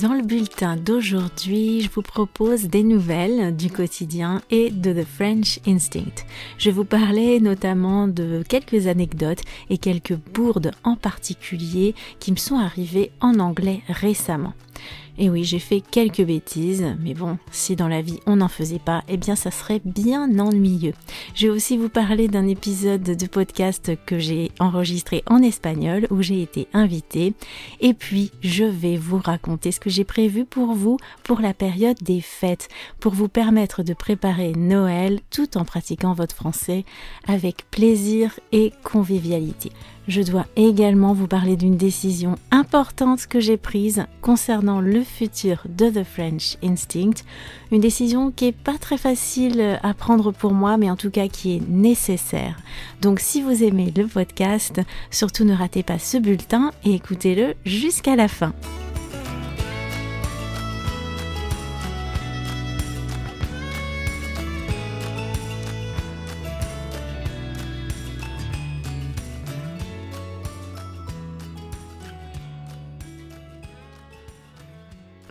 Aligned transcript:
Dans 0.00 0.12
le 0.12 0.22
bulletin 0.22 0.76
d'aujourd'hui, 0.76 1.80
je 1.80 1.88
vous 1.88 2.02
propose 2.02 2.64
des 2.64 2.82
nouvelles 2.82 3.54
du 3.54 3.70
quotidien 3.70 4.42
et 4.50 4.70
de 4.70 4.92
The 4.92 5.06
French 5.06 5.60
Instinct. 5.68 6.24
Je 6.58 6.70
vous 6.70 6.84
parler 6.84 7.38
notamment 7.38 8.08
de 8.08 8.42
quelques 8.48 8.88
anecdotes 8.88 9.42
et 9.70 9.78
quelques 9.78 10.16
bourdes 10.16 10.72
en 10.82 10.96
particulier 10.96 11.94
qui 12.18 12.32
me 12.32 12.36
sont 12.36 12.58
arrivées 12.58 13.12
en 13.20 13.38
anglais 13.38 13.82
récemment. 13.86 14.54
Et 15.16 15.30
oui, 15.30 15.44
j'ai 15.44 15.60
fait 15.60 15.80
quelques 15.80 16.24
bêtises, 16.24 16.84
mais 17.00 17.14
bon, 17.14 17.38
si 17.52 17.76
dans 17.76 17.86
la 17.86 18.02
vie 18.02 18.18
on 18.26 18.36
n'en 18.36 18.48
faisait 18.48 18.80
pas, 18.80 19.04
eh 19.08 19.16
bien 19.16 19.36
ça 19.36 19.52
serait 19.52 19.80
bien 19.84 20.40
ennuyeux. 20.40 20.94
Je 21.36 21.46
vais 21.46 21.52
aussi 21.52 21.76
vous 21.76 21.88
parler 21.88 22.26
d'un 22.26 22.48
épisode 22.48 23.02
de 23.02 23.26
podcast 23.26 23.92
que 24.06 24.18
j'ai 24.18 24.50
enregistré 24.58 25.22
en 25.26 25.40
espagnol 25.40 26.08
où 26.10 26.20
j'ai 26.20 26.42
été 26.42 26.66
invitée. 26.72 27.34
Et 27.80 27.94
puis, 27.94 28.32
je 28.42 28.64
vais 28.64 28.96
vous 28.96 29.18
raconter 29.18 29.70
ce 29.70 29.78
que 29.78 29.90
j'ai 29.90 30.04
prévu 30.04 30.44
pour 30.44 30.74
vous 30.74 30.96
pour 31.22 31.40
la 31.40 31.54
période 31.54 31.98
des 32.02 32.20
fêtes, 32.20 32.68
pour 32.98 33.14
vous 33.14 33.28
permettre 33.28 33.84
de 33.84 33.94
préparer 33.94 34.52
Noël 34.52 35.20
tout 35.30 35.56
en 35.56 35.64
pratiquant 35.64 36.14
votre 36.14 36.34
français 36.34 36.84
avec 37.28 37.70
plaisir 37.70 38.38
et 38.50 38.72
convivialité 38.82 39.70
je 40.08 40.22
dois 40.22 40.46
également 40.56 41.14
vous 41.14 41.26
parler 41.26 41.56
d'une 41.56 41.76
décision 41.76 42.36
importante 42.50 43.26
que 43.26 43.40
j'ai 43.40 43.56
prise 43.56 44.06
concernant 44.20 44.80
le 44.80 45.02
futur 45.02 45.62
de 45.68 45.88
The 45.88 46.04
French 46.04 46.56
Instinct. 46.62 47.22
Une 47.72 47.80
décision 47.80 48.30
qui 48.30 48.46
est 48.46 48.52
pas 48.52 48.78
très 48.78 48.98
facile 48.98 49.78
à 49.82 49.94
prendre 49.94 50.32
pour 50.32 50.52
moi, 50.52 50.76
mais 50.76 50.90
en 50.90 50.96
tout 50.96 51.10
cas 51.10 51.28
qui 51.28 51.56
est 51.56 51.68
nécessaire. 51.68 52.58
Donc 53.00 53.20
si 53.20 53.42
vous 53.42 53.62
aimez 53.62 53.92
le 53.96 54.06
podcast, 54.06 54.80
surtout 55.10 55.44
ne 55.44 55.54
ratez 55.54 55.82
pas 55.82 55.98
ce 55.98 56.18
bulletin 56.18 56.70
et 56.84 56.94
écoutez-le 56.94 57.54
jusqu'à 57.64 58.16
la 58.16 58.28
fin. 58.28 58.52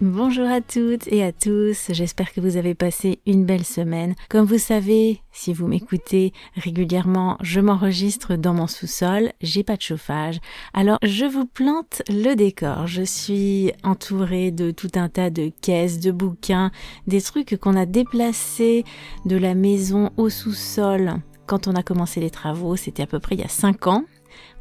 Bonjour 0.05 0.49
à 0.49 0.59
toutes 0.59 1.07
et 1.07 1.23
à 1.23 1.31
tous, 1.31 1.85
j'espère 1.91 2.33
que 2.33 2.41
vous 2.41 2.57
avez 2.57 2.75
passé 2.75 3.19
une 3.25 3.45
belle 3.45 3.63
semaine. 3.63 4.15
Comme 4.27 4.45
vous 4.45 4.57
savez, 4.57 5.21
si 5.31 5.53
vous 5.53 5.65
m'écoutez 5.65 6.33
régulièrement, 6.57 7.37
je 7.39 7.61
m'enregistre 7.61 8.35
dans 8.35 8.53
mon 8.53 8.67
sous-sol, 8.67 9.31
j'ai 9.39 9.63
pas 9.63 9.77
de 9.77 9.81
chauffage, 9.81 10.41
alors 10.73 10.97
je 11.03 11.23
vous 11.23 11.45
plante 11.45 12.01
le 12.09 12.33
décor. 12.35 12.85
Je 12.85 13.03
suis 13.03 13.71
entourée 13.85 14.51
de 14.51 14.71
tout 14.71 14.91
un 14.95 15.07
tas 15.07 15.29
de 15.29 15.49
caisses, 15.61 16.01
de 16.01 16.11
bouquins, 16.11 16.71
des 17.07 17.21
trucs 17.21 17.55
qu'on 17.55 17.77
a 17.77 17.85
déplacés 17.85 18.83
de 19.23 19.37
la 19.37 19.55
maison 19.55 20.11
au 20.17 20.27
sous-sol 20.29 21.13
quand 21.45 21.67
on 21.67 21.75
a 21.75 21.83
commencé 21.83 22.19
les 22.19 22.29
travaux, 22.29 22.75
c'était 22.75 23.03
à 23.03 23.07
peu 23.07 23.19
près 23.19 23.35
il 23.35 23.41
y 23.41 23.43
a 23.43 23.49
5 23.49 23.87
ans. 23.87 24.05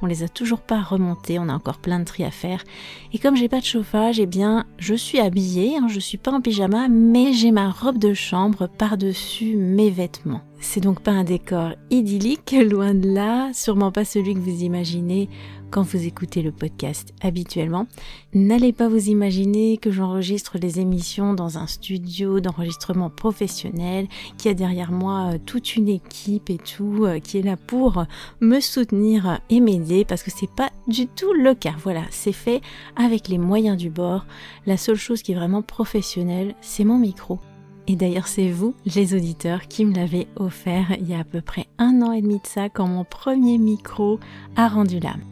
On 0.02 0.06
les 0.06 0.24
a 0.24 0.28
toujours 0.28 0.60
pas 0.60 0.82
remontés, 0.82 1.38
on 1.38 1.48
a 1.48 1.54
encore 1.54 1.78
plein 1.78 2.00
de 2.00 2.04
tri 2.04 2.24
à 2.24 2.32
faire. 2.32 2.64
Et 3.12 3.18
comme 3.18 3.36
j'ai 3.36 3.48
pas 3.48 3.60
de 3.60 3.64
chauffage, 3.64 4.18
eh 4.18 4.26
bien, 4.26 4.66
je 4.76 4.94
suis 4.94 5.20
habillée, 5.20 5.76
hein, 5.76 5.86
je 5.88 6.00
suis 6.00 6.18
pas 6.18 6.32
en 6.32 6.40
pyjama, 6.40 6.88
mais 6.88 7.32
j'ai 7.32 7.52
ma 7.52 7.70
robe 7.70 7.98
de 7.98 8.12
chambre 8.12 8.66
par-dessus 8.66 9.56
mes 9.56 9.90
vêtements. 9.90 10.42
C'est 10.64 10.80
donc 10.80 11.00
pas 11.00 11.10
un 11.10 11.24
décor 11.24 11.72
idyllique, 11.90 12.52
loin 12.70 12.94
de 12.94 13.12
là, 13.12 13.50
sûrement 13.52 13.90
pas 13.90 14.04
celui 14.04 14.32
que 14.32 14.38
vous 14.38 14.62
imaginez 14.62 15.28
quand 15.72 15.82
vous 15.82 16.06
écoutez 16.06 16.40
le 16.40 16.52
podcast 16.52 17.12
habituellement. 17.20 17.88
N'allez 18.32 18.72
pas 18.72 18.88
vous 18.88 19.08
imaginer 19.08 19.76
que 19.76 19.90
j'enregistre 19.90 20.58
les 20.58 20.78
émissions 20.78 21.34
dans 21.34 21.58
un 21.58 21.66
studio 21.66 22.38
d'enregistrement 22.40 23.10
professionnel, 23.10 24.06
qui 24.38 24.48
a 24.48 24.54
derrière 24.54 24.92
moi 24.92 25.32
euh, 25.32 25.38
toute 25.44 25.74
une 25.74 25.88
équipe 25.88 26.48
et 26.48 26.58
tout, 26.58 27.06
euh, 27.06 27.18
qui 27.18 27.38
est 27.38 27.42
là 27.42 27.56
pour 27.56 28.04
me 28.40 28.60
soutenir 28.60 29.40
et 29.50 29.60
m'aider, 29.60 30.04
parce 30.04 30.22
que 30.22 30.30
c'est 30.30 30.50
pas 30.50 30.70
du 30.86 31.08
tout 31.08 31.32
le 31.32 31.54
cas. 31.54 31.74
Voilà, 31.82 32.02
c'est 32.10 32.32
fait 32.32 32.60
avec 32.94 33.28
les 33.28 33.38
moyens 33.38 33.76
du 33.76 33.90
bord. 33.90 34.26
La 34.64 34.76
seule 34.76 34.96
chose 34.96 35.22
qui 35.22 35.32
est 35.32 35.36
vraiment 35.36 35.62
professionnelle, 35.62 36.54
c'est 36.60 36.84
mon 36.84 36.98
micro. 36.98 37.40
Et 37.88 37.96
d'ailleurs, 37.96 38.28
c'est 38.28 38.50
vous, 38.50 38.74
les 38.86 39.14
auditeurs, 39.14 39.66
qui 39.68 39.84
me 39.84 39.94
l'avez 39.94 40.28
offert 40.36 40.92
il 41.00 41.08
y 41.08 41.14
a 41.14 41.20
à 41.20 41.24
peu 41.24 41.40
près 41.40 41.66
un 41.78 42.00
an 42.02 42.12
et 42.12 42.22
demi 42.22 42.36
de 42.36 42.46
ça, 42.46 42.68
quand 42.68 42.86
mon 42.86 43.04
premier 43.04 43.58
micro 43.58 44.20
a 44.56 44.68
rendu 44.68 45.00
l'âme. 45.00 45.31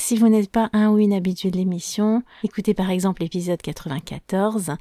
Si 0.00 0.16
vous 0.16 0.28
n'êtes 0.28 0.50
pas 0.50 0.70
un 0.72 0.90
ou 0.90 0.98
une 0.98 1.12
habituée 1.12 1.50
de 1.50 1.56
l'émission, 1.56 2.22
écoutez 2.44 2.72
par 2.72 2.88
exemple 2.88 3.20
l'épisode 3.20 3.60
94, 3.60 4.76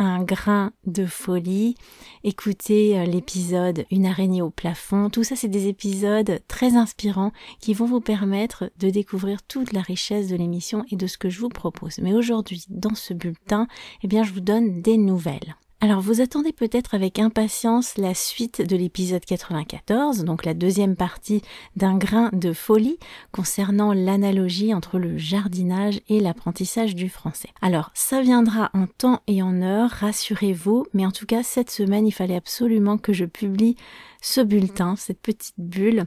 Un 0.00 0.24
grain 0.24 0.72
de 0.86 1.06
folie, 1.06 1.76
écoutez 2.24 2.98
euh, 2.98 3.04
l'épisode 3.04 3.86
Une 3.92 4.06
araignée 4.06 4.42
au 4.42 4.50
plafond, 4.50 5.08
tout 5.08 5.22
ça 5.22 5.36
c'est 5.36 5.46
des 5.46 5.68
épisodes 5.68 6.40
très 6.48 6.76
inspirants 6.76 7.30
qui 7.60 7.74
vont 7.74 7.86
vous 7.86 8.00
permettre 8.00 8.72
de 8.80 8.90
découvrir 8.90 9.44
toute 9.44 9.72
la 9.72 9.82
richesse 9.82 10.26
de 10.26 10.36
l'émission 10.36 10.84
et 10.90 10.96
de 10.96 11.06
ce 11.06 11.16
que 11.16 11.30
je 11.30 11.40
vous 11.40 11.48
propose. 11.48 11.98
Mais 11.98 12.12
aujourd'hui, 12.12 12.64
dans 12.68 12.96
ce 12.96 13.14
bulletin, 13.14 13.68
eh 14.02 14.08
bien 14.08 14.24
je 14.24 14.32
vous 14.32 14.40
donne 14.40 14.82
des 14.82 14.98
nouvelles. 14.98 15.54
Alors 15.82 16.00
vous 16.00 16.22
attendez 16.22 16.52
peut-être 16.52 16.94
avec 16.94 17.18
impatience 17.18 17.98
la 17.98 18.14
suite 18.14 18.62
de 18.62 18.76
l'épisode 18.76 19.24
94, 19.24 20.24
donc 20.24 20.46
la 20.46 20.54
deuxième 20.54 20.96
partie 20.96 21.42
d'un 21.76 21.98
grain 21.98 22.30
de 22.32 22.54
folie 22.54 22.98
concernant 23.30 23.92
l'analogie 23.92 24.72
entre 24.72 24.98
le 24.98 25.18
jardinage 25.18 26.00
et 26.08 26.18
l'apprentissage 26.18 26.94
du 26.94 27.10
français. 27.10 27.50
Alors 27.60 27.90
ça 27.92 28.22
viendra 28.22 28.70
en 28.72 28.86
temps 28.86 29.20
et 29.26 29.42
en 29.42 29.60
heure, 29.60 29.90
rassurez-vous, 29.90 30.86
mais 30.94 31.04
en 31.04 31.12
tout 31.12 31.26
cas 31.26 31.42
cette 31.42 31.70
semaine 31.70 32.06
il 32.06 32.12
fallait 32.12 32.36
absolument 32.36 32.96
que 32.96 33.12
je 33.12 33.26
publie 33.26 33.76
ce 34.22 34.40
bulletin, 34.40 34.96
cette 34.96 35.20
petite 35.20 35.54
bulle 35.58 36.06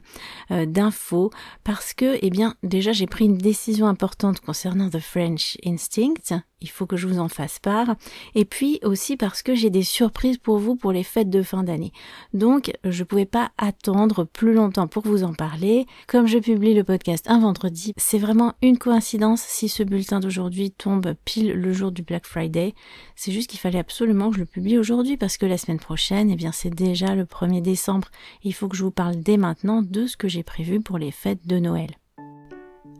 euh, 0.51 0.66
d'infos, 0.66 1.30
parce 1.63 1.94
que, 1.94 2.18
eh 2.22 2.30
bien, 2.30 2.56
déjà 2.63 2.91
j'ai 2.91 3.07
pris 3.07 3.25
une 3.25 3.38
décision 3.38 3.88
importante 3.88 4.40
concernant 4.41 4.90
The 4.90 5.00
French 5.00 5.57
Instinct, 5.66 6.41
il 6.61 6.69
faut 6.69 6.85
que 6.85 6.97
je 6.97 7.07
vous 7.07 7.19
en 7.19 7.29
fasse 7.29 7.59
part, 7.59 7.95
et 8.35 8.45
puis 8.45 8.79
aussi 8.83 9.17
parce 9.17 9.41
que 9.41 9.55
j'ai 9.55 9.69
des 9.69 9.83
surprises 9.83 10.37
pour 10.37 10.57
vous 10.57 10.75
pour 10.75 10.91
les 10.91 11.03
fêtes 11.03 11.29
de 11.29 11.41
fin 11.41 11.63
d'année. 11.63 11.91
Donc, 12.33 12.71
je 12.83 13.03
pouvais 13.03 13.25
pas 13.25 13.51
attendre 13.57 14.23
plus 14.25 14.53
longtemps 14.53 14.87
pour 14.87 15.03
vous 15.03 15.23
en 15.23 15.33
parler. 15.33 15.85
Comme 16.07 16.27
je 16.27 16.37
publie 16.37 16.73
le 16.73 16.83
podcast 16.83 17.25
un 17.29 17.39
vendredi, 17.39 17.93
c'est 17.97 18.17
vraiment 18.17 18.53
une 18.61 18.77
coïncidence 18.77 19.41
si 19.41 19.69
ce 19.69 19.83
bulletin 19.83 20.19
d'aujourd'hui 20.19 20.71
tombe 20.71 21.13
pile 21.25 21.53
le 21.53 21.73
jour 21.73 21.91
du 21.91 22.03
Black 22.03 22.25
Friday. 22.25 22.73
C'est 23.15 23.31
juste 23.31 23.49
qu'il 23.49 23.59
fallait 23.59 23.79
absolument 23.79 24.29
que 24.29 24.35
je 24.35 24.41
le 24.41 24.45
publie 24.45 24.77
aujourd'hui 24.77 25.17
parce 25.17 25.37
que 25.37 25.45
la 25.45 25.57
semaine 25.57 25.79
prochaine, 25.79 26.29
eh 26.29 26.35
bien, 26.35 26.51
c'est 26.51 26.73
déjà 26.73 27.15
le 27.15 27.25
1er 27.25 27.61
décembre. 27.61 28.09
Il 28.43 28.53
faut 28.53 28.67
que 28.67 28.77
je 28.77 28.83
vous 28.83 28.91
parle 28.91 29.17
dès 29.17 29.37
maintenant 29.37 29.81
de 29.81 30.07
ce 30.07 30.17
que 30.17 30.27
j'ai 30.27 30.43
prévu 30.43 30.81
pour 30.81 30.97
les 30.97 31.11
fêtes 31.11 31.47
de 31.47 31.59
Noël. 31.59 31.89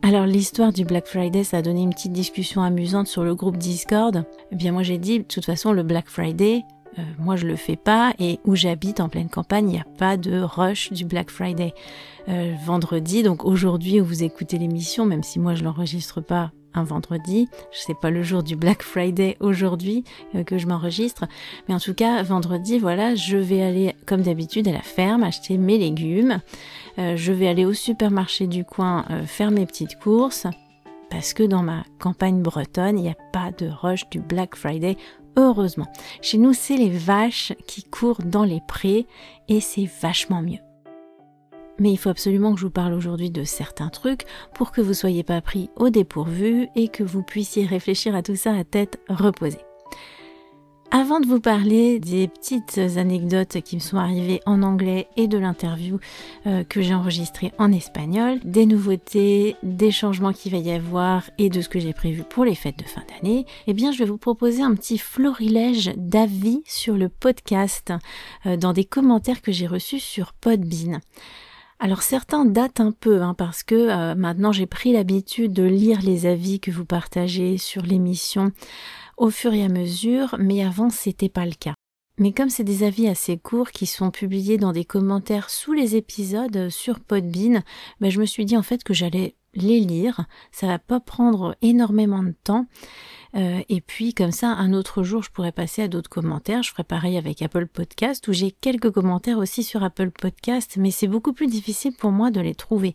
Alors 0.02 0.24
l'histoire 0.24 0.72
du 0.72 0.84
Black 0.84 1.06
Friday, 1.06 1.44
ça 1.44 1.58
a 1.58 1.62
donné 1.62 1.82
une 1.82 1.90
petite 1.90 2.12
discussion 2.12 2.62
amusante 2.62 3.06
sur 3.06 3.22
le 3.22 3.34
groupe 3.34 3.58
Discord. 3.58 4.24
Eh 4.50 4.56
bien 4.56 4.72
moi 4.72 4.82
j'ai 4.82 4.96
dit, 4.96 5.18
de 5.18 5.24
toute 5.24 5.44
façon 5.44 5.72
le 5.72 5.82
Black 5.82 6.08
Friday, 6.08 6.62
euh, 6.98 7.02
moi 7.18 7.36
je 7.36 7.46
le 7.46 7.54
fais 7.54 7.76
pas 7.76 8.14
et 8.18 8.40
où 8.46 8.56
j'habite 8.56 9.00
en 9.00 9.10
pleine 9.10 9.28
campagne, 9.28 9.68
il 9.68 9.72
n'y 9.72 9.78
a 9.78 9.86
pas 9.98 10.16
de 10.16 10.40
rush 10.40 10.90
du 10.90 11.04
Black 11.04 11.30
Friday. 11.30 11.74
Euh, 12.28 12.54
vendredi, 12.64 13.22
donc 13.22 13.44
aujourd'hui 13.44 14.00
où 14.00 14.04
vous 14.04 14.22
écoutez 14.22 14.56
l'émission, 14.56 15.04
même 15.04 15.22
si 15.22 15.38
moi 15.38 15.54
je 15.54 15.64
l'enregistre 15.64 16.22
pas 16.22 16.50
un 16.74 16.84
vendredi. 16.84 17.48
Je 17.72 17.78
sais 17.78 17.94
pas 18.00 18.10
le 18.10 18.22
jour 18.22 18.42
du 18.42 18.56
Black 18.56 18.82
Friday 18.82 19.36
aujourd'hui 19.40 20.04
euh, 20.34 20.44
que 20.44 20.58
je 20.58 20.66
m'enregistre, 20.66 21.26
mais 21.68 21.74
en 21.74 21.80
tout 21.80 21.94
cas 21.94 22.22
vendredi, 22.22 22.78
voilà, 22.78 23.14
je 23.14 23.36
vais 23.36 23.62
aller 23.62 23.94
comme 24.06 24.22
d'habitude 24.22 24.68
à 24.68 24.72
la 24.72 24.82
ferme 24.82 25.22
acheter 25.22 25.58
mes 25.58 25.78
légumes. 25.78 26.40
Euh, 26.98 27.16
je 27.16 27.32
vais 27.32 27.48
aller 27.48 27.64
au 27.64 27.72
supermarché 27.72 28.46
du 28.46 28.64
coin 28.64 29.04
euh, 29.10 29.24
faire 29.24 29.50
mes 29.50 29.66
petites 29.66 29.98
courses 29.98 30.46
parce 31.10 31.34
que 31.34 31.42
dans 31.42 31.62
ma 31.62 31.82
campagne 31.98 32.40
bretonne, 32.40 32.98
il 32.98 33.02
n'y 33.02 33.10
a 33.10 33.16
pas 33.32 33.50
de 33.50 33.68
rush 33.68 34.08
du 34.10 34.20
Black 34.20 34.54
Friday. 34.54 34.96
Heureusement. 35.36 35.86
Chez 36.22 36.38
nous, 36.38 36.52
c'est 36.52 36.76
les 36.76 36.90
vaches 36.90 37.52
qui 37.66 37.82
courent 37.84 38.22
dans 38.24 38.44
les 38.44 38.60
prés 38.66 39.06
et 39.48 39.60
c'est 39.60 39.88
vachement 40.00 40.42
mieux. 40.42 40.58
Mais 41.80 41.90
il 41.90 41.96
faut 41.96 42.10
absolument 42.10 42.54
que 42.54 42.60
je 42.60 42.66
vous 42.66 42.70
parle 42.70 42.92
aujourd'hui 42.92 43.30
de 43.30 43.42
certains 43.42 43.88
trucs 43.88 44.26
pour 44.54 44.70
que 44.70 44.80
vous 44.80 44.94
soyez 44.94 45.24
pas 45.24 45.40
pris 45.40 45.70
au 45.76 45.90
dépourvu 45.90 46.68
et 46.76 46.88
que 46.88 47.02
vous 47.02 47.22
puissiez 47.22 47.66
réfléchir 47.66 48.14
à 48.14 48.22
tout 48.22 48.36
ça 48.36 48.54
à 48.54 48.62
tête 48.62 49.00
reposée. 49.08 49.58
Avant 50.92 51.20
de 51.20 51.26
vous 51.26 51.38
parler 51.38 52.00
des 52.00 52.26
petites 52.26 52.78
anecdotes 52.96 53.60
qui 53.60 53.76
me 53.76 53.80
sont 53.80 53.96
arrivées 53.96 54.40
en 54.44 54.64
anglais 54.64 55.06
et 55.16 55.28
de 55.28 55.38
l'interview 55.38 56.00
euh, 56.48 56.64
que 56.64 56.82
j'ai 56.82 56.94
enregistrée 56.94 57.52
en 57.58 57.70
espagnol, 57.70 58.40
des 58.42 58.66
nouveautés, 58.66 59.54
des 59.62 59.92
changements 59.92 60.32
qu'il 60.32 60.50
va 60.50 60.58
y 60.58 60.72
avoir 60.72 61.30
et 61.38 61.48
de 61.48 61.60
ce 61.60 61.68
que 61.68 61.78
j'ai 61.78 61.92
prévu 61.92 62.24
pour 62.28 62.44
les 62.44 62.56
fêtes 62.56 62.80
de 62.80 62.84
fin 62.84 63.02
d'année, 63.08 63.46
eh 63.68 63.72
bien 63.72 63.92
je 63.92 63.98
vais 63.98 64.04
vous 64.04 64.18
proposer 64.18 64.62
un 64.62 64.74
petit 64.74 64.98
florilège 64.98 65.92
d'avis 65.96 66.60
sur 66.66 66.96
le 66.96 67.08
podcast 67.08 67.92
euh, 68.46 68.56
dans 68.56 68.72
des 68.72 68.84
commentaires 68.84 69.42
que 69.42 69.52
j'ai 69.52 69.68
reçus 69.68 70.00
sur 70.00 70.32
Podbean. 70.32 71.00
Alors 71.82 72.02
certains 72.02 72.44
datent 72.44 72.80
un 72.80 72.92
peu 72.92 73.22
hein, 73.22 73.32
parce 73.32 73.62
que 73.62 73.74
euh, 73.74 74.14
maintenant 74.14 74.52
j'ai 74.52 74.66
pris 74.66 74.92
l'habitude 74.92 75.54
de 75.54 75.62
lire 75.62 76.02
les 76.02 76.26
avis 76.26 76.60
que 76.60 76.70
vous 76.70 76.84
partagez 76.84 77.56
sur 77.56 77.82
l'émission 77.82 78.52
au 79.16 79.30
fur 79.30 79.54
et 79.54 79.64
à 79.64 79.68
mesure, 79.68 80.36
mais 80.38 80.62
avant 80.62 80.90
c'était 80.90 81.30
pas 81.30 81.46
le 81.46 81.54
cas. 81.58 81.72
Mais 82.18 82.32
comme 82.32 82.50
c'est 82.50 82.64
des 82.64 82.82
avis 82.82 83.08
assez 83.08 83.38
courts 83.38 83.70
qui 83.70 83.86
sont 83.86 84.10
publiés 84.10 84.58
dans 84.58 84.72
des 84.72 84.84
commentaires 84.84 85.48
sous 85.48 85.72
les 85.72 85.96
épisodes 85.96 86.68
sur 86.68 87.00
Podbean, 87.00 87.62
ben 88.02 88.10
je 88.10 88.20
me 88.20 88.26
suis 88.26 88.44
dit 88.44 88.58
en 88.58 88.62
fait 88.62 88.84
que 88.84 88.92
j'allais 88.92 89.36
les 89.54 89.80
lire. 89.80 90.26
Ça 90.52 90.66
va 90.66 90.78
pas 90.78 91.00
prendre 91.00 91.56
énormément 91.62 92.22
de 92.22 92.34
temps. 92.44 92.66
Euh, 93.36 93.62
et 93.68 93.80
puis 93.80 94.14
comme 94.14 94.32
ça, 94.32 94.48
un 94.48 94.72
autre 94.72 95.02
jour, 95.02 95.22
je 95.22 95.30
pourrais 95.30 95.52
passer 95.52 95.82
à 95.82 95.88
d'autres 95.88 96.10
commentaires. 96.10 96.62
Je 96.62 96.70
ferai 96.70 96.84
pareil 96.84 97.16
avec 97.16 97.42
Apple 97.42 97.66
Podcast, 97.66 98.26
où 98.28 98.32
j'ai 98.32 98.50
quelques 98.50 98.90
commentaires 98.90 99.38
aussi 99.38 99.62
sur 99.62 99.82
Apple 99.82 100.10
Podcast, 100.10 100.76
mais 100.78 100.90
c'est 100.90 101.08
beaucoup 101.08 101.32
plus 101.32 101.46
difficile 101.46 101.92
pour 101.92 102.10
moi 102.10 102.30
de 102.30 102.40
les 102.40 102.54
trouver. 102.54 102.94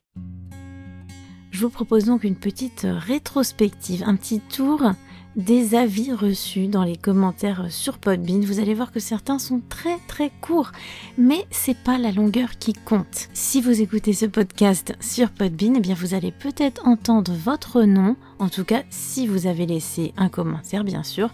Je 1.52 1.62
vous 1.62 1.70
propose 1.70 2.06
donc 2.06 2.26
une 2.26 2.36
petite 2.36 2.86
rétrospective, 2.90 4.04
un 4.06 4.18
petit 4.18 4.42
tour 4.42 4.92
des 5.36 5.76
avis 5.76 6.14
reçus 6.14 6.68
dans 6.68 6.84
les 6.84 6.96
commentaires 6.96 7.66
sur 7.70 7.98
Podbean. 7.98 8.42
Vous 8.42 8.60
allez 8.60 8.74
voir 8.74 8.92
que 8.92 9.00
certains 9.00 9.40
sont 9.40 9.62
très 9.70 9.98
très 10.08 10.32
courts, 10.42 10.72
mais 11.18 11.46
c'est 11.52 11.78
pas 11.78 11.98
la 11.98 12.12
longueur 12.12 12.58
qui 12.58 12.74
compte. 12.74 13.30
Si 13.34 13.62
vous 13.62 13.82
écoutez 13.82 14.14
ce 14.14 14.26
podcast 14.26 14.96
sur 15.02 15.32
Podbean, 15.32 15.76
eh 15.78 15.80
bien 15.80 15.96
vous 15.96 16.14
allez 16.14 16.32
peut-être 16.32 16.88
entendre 16.88 17.34
votre 17.34 17.84
nom, 17.84 18.16
en 18.40 18.50
tout 18.50 18.64
cas 18.64 18.84
si 18.90 19.28
vous 19.28 19.48
avez 19.48 19.66
laissé 19.66 20.14
un 20.18 20.30
commentaire 20.30 20.84
bien 20.84 21.04
sûr, 21.04 21.30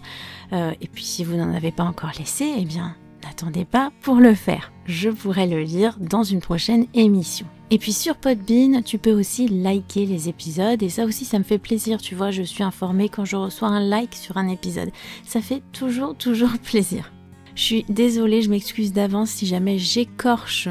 euh, 0.52 0.72
et 0.80 0.88
puis 0.88 1.04
si 1.04 1.24
vous 1.24 1.36
n'en 1.36 1.54
avez 1.54 1.72
pas 1.72 1.84
encore 1.84 2.12
laissé, 2.18 2.52
eh 2.58 2.64
bien 2.64 2.96
n'attendez 3.24 3.64
pas 3.64 3.92
pour 4.00 4.16
le 4.16 4.34
faire. 4.34 4.72
Je 4.86 5.10
pourrai 5.10 5.46
le 5.46 5.62
lire 5.62 5.96
dans 6.00 6.24
une 6.24 6.40
prochaine 6.40 6.86
émission. 6.94 7.46
Et 7.72 7.78
puis 7.78 7.94
sur 7.94 8.16
Podbean, 8.16 8.82
tu 8.84 8.98
peux 8.98 9.18
aussi 9.18 9.48
liker 9.48 10.04
les 10.04 10.28
épisodes 10.28 10.82
et 10.82 10.90
ça 10.90 11.06
aussi 11.06 11.24
ça 11.24 11.38
me 11.38 11.42
fait 11.42 11.56
plaisir, 11.56 12.02
tu 12.02 12.14
vois, 12.14 12.30
je 12.30 12.42
suis 12.42 12.62
informée 12.62 13.08
quand 13.08 13.24
je 13.24 13.34
reçois 13.34 13.68
un 13.68 13.80
like 13.80 14.14
sur 14.14 14.36
un 14.36 14.46
épisode. 14.48 14.90
Ça 15.24 15.40
fait 15.40 15.62
toujours 15.72 16.14
toujours 16.14 16.50
plaisir. 16.62 17.10
Je 17.54 17.62
suis 17.62 17.84
désolée, 17.88 18.42
je 18.42 18.50
m'excuse 18.50 18.92
d'avance 18.92 19.30
si 19.30 19.46
jamais 19.46 19.78
j'écorche 19.78 20.68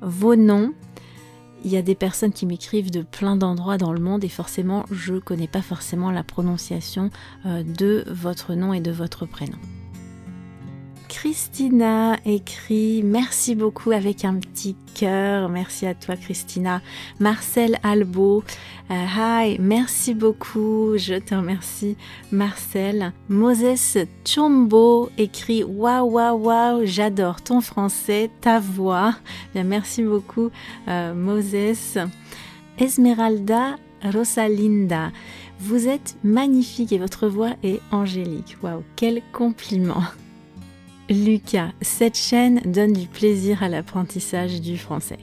vos 0.00 0.36
noms. 0.36 0.72
Il 1.64 1.72
y 1.72 1.76
a 1.76 1.82
des 1.82 1.96
personnes 1.96 2.32
qui 2.32 2.46
m'écrivent 2.46 2.92
de 2.92 3.02
plein 3.02 3.34
d'endroits 3.34 3.76
dans 3.76 3.92
le 3.92 3.98
monde 3.98 4.22
et 4.22 4.28
forcément 4.28 4.84
je 4.92 5.14
connais 5.14 5.48
pas 5.48 5.62
forcément 5.62 6.12
la 6.12 6.22
prononciation 6.22 7.10
euh, 7.46 7.64
de 7.64 8.04
votre 8.06 8.54
nom 8.54 8.72
et 8.72 8.80
de 8.80 8.92
votre 8.92 9.26
prénom. 9.26 9.58
Christina 11.14 12.18
écrit 12.26 13.02
merci 13.04 13.54
beaucoup 13.54 13.92
avec 13.92 14.24
un 14.24 14.34
petit 14.34 14.74
cœur. 14.94 15.48
Merci 15.48 15.86
à 15.86 15.94
toi 15.94 16.16
Christina. 16.16 16.82
Marcel 17.20 17.78
Albo, 17.84 18.42
euh, 18.90 19.04
hi, 19.16 19.56
merci 19.60 20.12
beaucoup. 20.12 20.98
Je 20.98 21.14
te 21.14 21.36
remercie 21.36 21.96
Marcel. 22.32 23.12
Moses 23.28 23.96
Chombo 24.24 25.08
écrit 25.16 25.62
waouh 25.62 26.10
waouh 26.10 26.36
waouh, 26.36 26.84
j'adore 26.84 27.40
ton 27.42 27.60
français, 27.60 28.28
ta 28.40 28.58
voix. 28.58 29.14
Merci 29.54 30.02
beaucoup 30.02 30.50
euh, 30.88 31.14
Moses. 31.14 31.96
Esmeralda 32.78 33.76
Rosalinda. 34.02 35.12
Vous 35.60 35.86
êtes 35.86 36.16
magnifique 36.24 36.92
et 36.92 36.98
votre 36.98 37.28
voix 37.28 37.52
est 37.62 37.80
angélique. 37.92 38.56
Waouh, 38.62 38.82
quel 38.96 39.22
compliment. 39.32 40.02
Lucas, 41.10 41.72
cette 41.82 42.16
chaîne 42.16 42.60
donne 42.64 42.94
du 42.94 43.06
plaisir 43.06 43.62
à 43.62 43.68
l'apprentissage 43.68 44.62
du 44.62 44.78
français. 44.78 45.18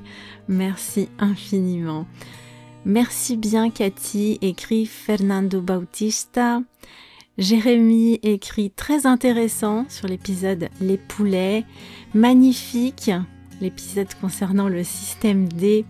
Merci 0.47 1.09
infiniment. 1.17 2.05
Merci 2.85 3.35
bien 3.35 3.71
Cathy, 3.71 4.37
écrit 4.41 4.85
Fernando 4.85 5.59
Bautista. 5.59 6.61
Jérémy 7.39 8.19
écrit 8.21 8.69
très 8.69 9.07
intéressant 9.07 9.85
sur 9.89 10.07
l'épisode 10.07 10.69
Les 10.81 10.97
poulets. 10.97 11.65
Magnifique, 12.13 13.09
l'épisode 13.59 14.13
concernant 14.19 14.67
le 14.67 14.83
système 14.83 15.47
D. 15.47 15.85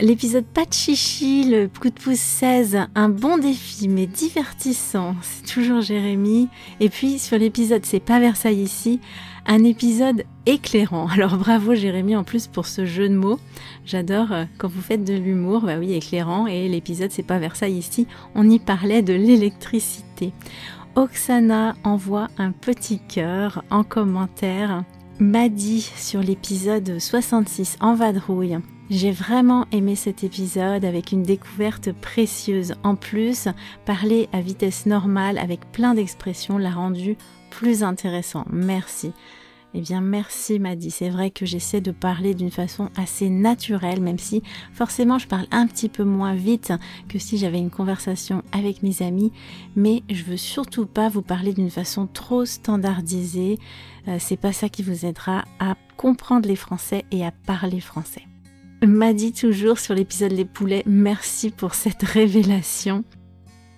L'épisode 0.00 0.44
Pas 0.44 0.64
de 0.64 0.72
chichi, 0.72 1.42
le 1.42 1.66
coup 1.66 1.88
de 1.88 1.94
pouce 1.94 2.20
16, 2.20 2.78
un 2.94 3.08
bon 3.08 3.36
défi 3.36 3.88
mais 3.88 4.06
divertissant, 4.06 5.16
c'est 5.22 5.52
toujours 5.52 5.80
Jérémy. 5.80 6.48
Et 6.78 6.88
puis 6.88 7.18
sur 7.18 7.36
l'épisode 7.36 7.84
C'est 7.84 7.98
pas 7.98 8.20
Versailles 8.20 8.62
ici, 8.62 9.00
un 9.44 9.64
épisode 9.64 10.22
éclairant. 10.46 11.08
Alors 11.12 11.36
bravo 11.36 11.74
Jérémy 11.74 12.14
en 12.14 12.22
plus 12.22 12.46
pour 12.46 12.66
ce 12.66 12.86
jeu 12.86 13.08
de 13.08 13.16
mots. 13.16 13.40
J'adore 13.84 14.30
euh, 14.30 14.44
quand 14.56 14.68
vous 14.68 14.82
faites 14.82 15.02
de 15.02 15.14
l'humour, 15.14 15.62
bah 15.62 15.78
oui 15.80 15.92
éclairant 15.94 16.46
et 16.46 16.68
l'épisode 16.68 17.10
C'est 17.10 17.24
pas 17.24 17.40
Versailles 17.40 17.78
ici, 17.78 18.06
on 18.36 18.48
y 18.48 18.60
parlait 18.60 19.02
de 19.02 19.14
l'électricité. 19.14 20.32
Oksana 20.94 21.74
envoie 21.82 22.28
un 22.38 22.52
petit 22.52 23.00
cœur 23.00 23.64
en 23.70 23.82
commentaire. 23.82 24.84
M'a 25.18 25.48
dit 25.48 25.90
sur 25.96 26.20
l'épisode 26.20 27.00
66 27.00 27.78
en 27.80 27.96
vadrouille 27.96 28.58
j'ai 28.90 29.10
vraiment 29.10 29.66
aimé 29.70 29.96
cet 29.96 30.24
épisode 30.24 30.84
avec 30.84 31.12
une 31.12 31.22
découverte 31.22 31.92
précieuse. 31.92 32.74
En 32.82 32.96
plus, 32.96 33.48
parler 33.84 34.28
à 34.32 34.40
vitesse 34.40 34.86
normale 34.86 35.38
avec 35.38 35.60
plein 35.72 35.94
d'expressions 35.94 36.56
l'a 36.56 36.70
rendu 36.70 37.16
plus 37.50 37.82
intéressant. 37.82 38.46
Merci. 38.50 39.12
Eh 39.74 39.82
bien, 39.82 40.00
merci 40.00 40.58
Maddy. 40.58 40.90
C'est 40.90 41.10
vrai 41.10 41.30
que 41.30 41.44
j'essaie 41.44 41.82
de 41.82 41.90
parler 41.90 42.32
d'une 42.32 42.50
façon 42.50 42.88
assez 42.96 43.28
naturelle, 43.28 44.00
même 44.00 44.18
si 44.18 44.42
forcément 44.72 45.18
je 45.18 45.28
parle 45.28 45.46
un 45.50 45.66
petit 45.66 45.90
peu 45.90 46.04
moins 46.04 46.34
vite 46.34 46.72
que 47.08 47.18
si 47.18 47.36
j'avais 47.36 47.58
une 47.58 47.70
conversation 47.70 48.42
avec 48.52 48.82
mes 48.82 49.02
amis. 49.02 49.32
Mais 49.76 50.02
je 50.08 50.22
veux 50.22 50.38
surtout 50.38 50.86
pas 50.86 51.10
vous 51.10 51.22
parler 51.22 51.52
d'une 51.52 51.70
façon 51.70 52.06
trop 52.06 52.46
standardisée. 52.46 53.58
Euh, 54.08 54.16
c'est 54.18 54.38
pas 54.38 54.54
ça 54.54 54.70
qui 54.70 54.82
vous 54.82 55.04
aidera 55.04 55.44
à 55.58 55.76
comprendre 55.98 56.48
les 56.48 56.56
Français 56.56 57.04
et 57.10 57.26
à 57.26 57.32
parler 57.32 57.80
français 57.80 58.27
m'a 58.86 59.12
dit 59.12 59.32
toujours 59.32 59.78
sur 59.78 59.94
l'épisode 59.94 60.32
Les 60.32 60.44
poulets, 60.44 60.84
merci 60.86 61.50
pour 61.50 61.74
cette 61.74 62.02
révélation. 62.02 63.04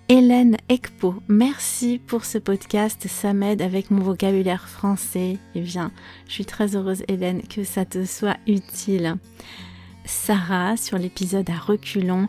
Hélène 0.09 0.57
Ekpo, 0.67 1.15
merci 1.27 1.99
pour 2.05 2.25
ce 2.25 2.37
podcast, 2.37 3.07
ça 3.07 3.33
m'aide 3.33 3.61
avec 3.61 3.91
mon 3.91 4.01
vocabulaire 4.01 4.67
français. 4.67 5.37
Eh 5.55 5.61
bien, 5.61 5.91
je 6.27 6.33
suis 6.33 6.45
très 6.45 6.75
heureuse 6.75 7.03
Hélène 7.07 7.41
que 7.43 7.63
ça 7.63 7.85
te 7.85 8.03
soit 8.03 8.37
utile. 8.45 9.15
Sarah 10.05 10.75
sur 10.77 10.97
l'épisode 10.97 11.49
à 11.49 11.57
reculons, 11.57 12.27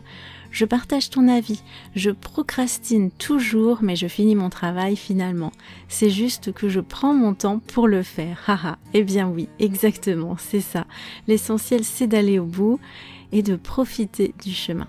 je 0.53 0.65
partage 0.65 1.09
ton 1.09 1.27
avis. 1.27 1.61
Je 1.95 2.11
procrastine 2.11 3.11
toujours, 3.11 3.79
mais 3.81 3.97
je 3.97 4.07
finis 4.07 4.35
mon 4.35 4.49
travail 4.49 4.95
finalement. 4.95 5.51
C'est 5.89 6.11
juste 6.11 6.53
que 6.53 6.69
je 6.69 6.79
prends 6.79 7.13
mon 7.13 7.33
temps 7.33 7.59
pour 7.59 7.87
le 7.87 8.03
faire. 8.03 8.39
Haha. 8.47 8.77
eh 8.93 9.03
bien 9.03 9.27
oui, 9.27 9.49
exactement, 9.59 10.37
c'est 10.39 10.61
ça. 10.61 10.85
L'essentiel, 11.27 11.83
c'est 11.83 12.07
d'aller 12.07 12.39
au 12.39 12.45
bout 12.45 12.79
et 13.31 13.41
de 13.41 13.55
profiter 13.55 14.33
du 14.43 14.51
chemin. 14.51 14.87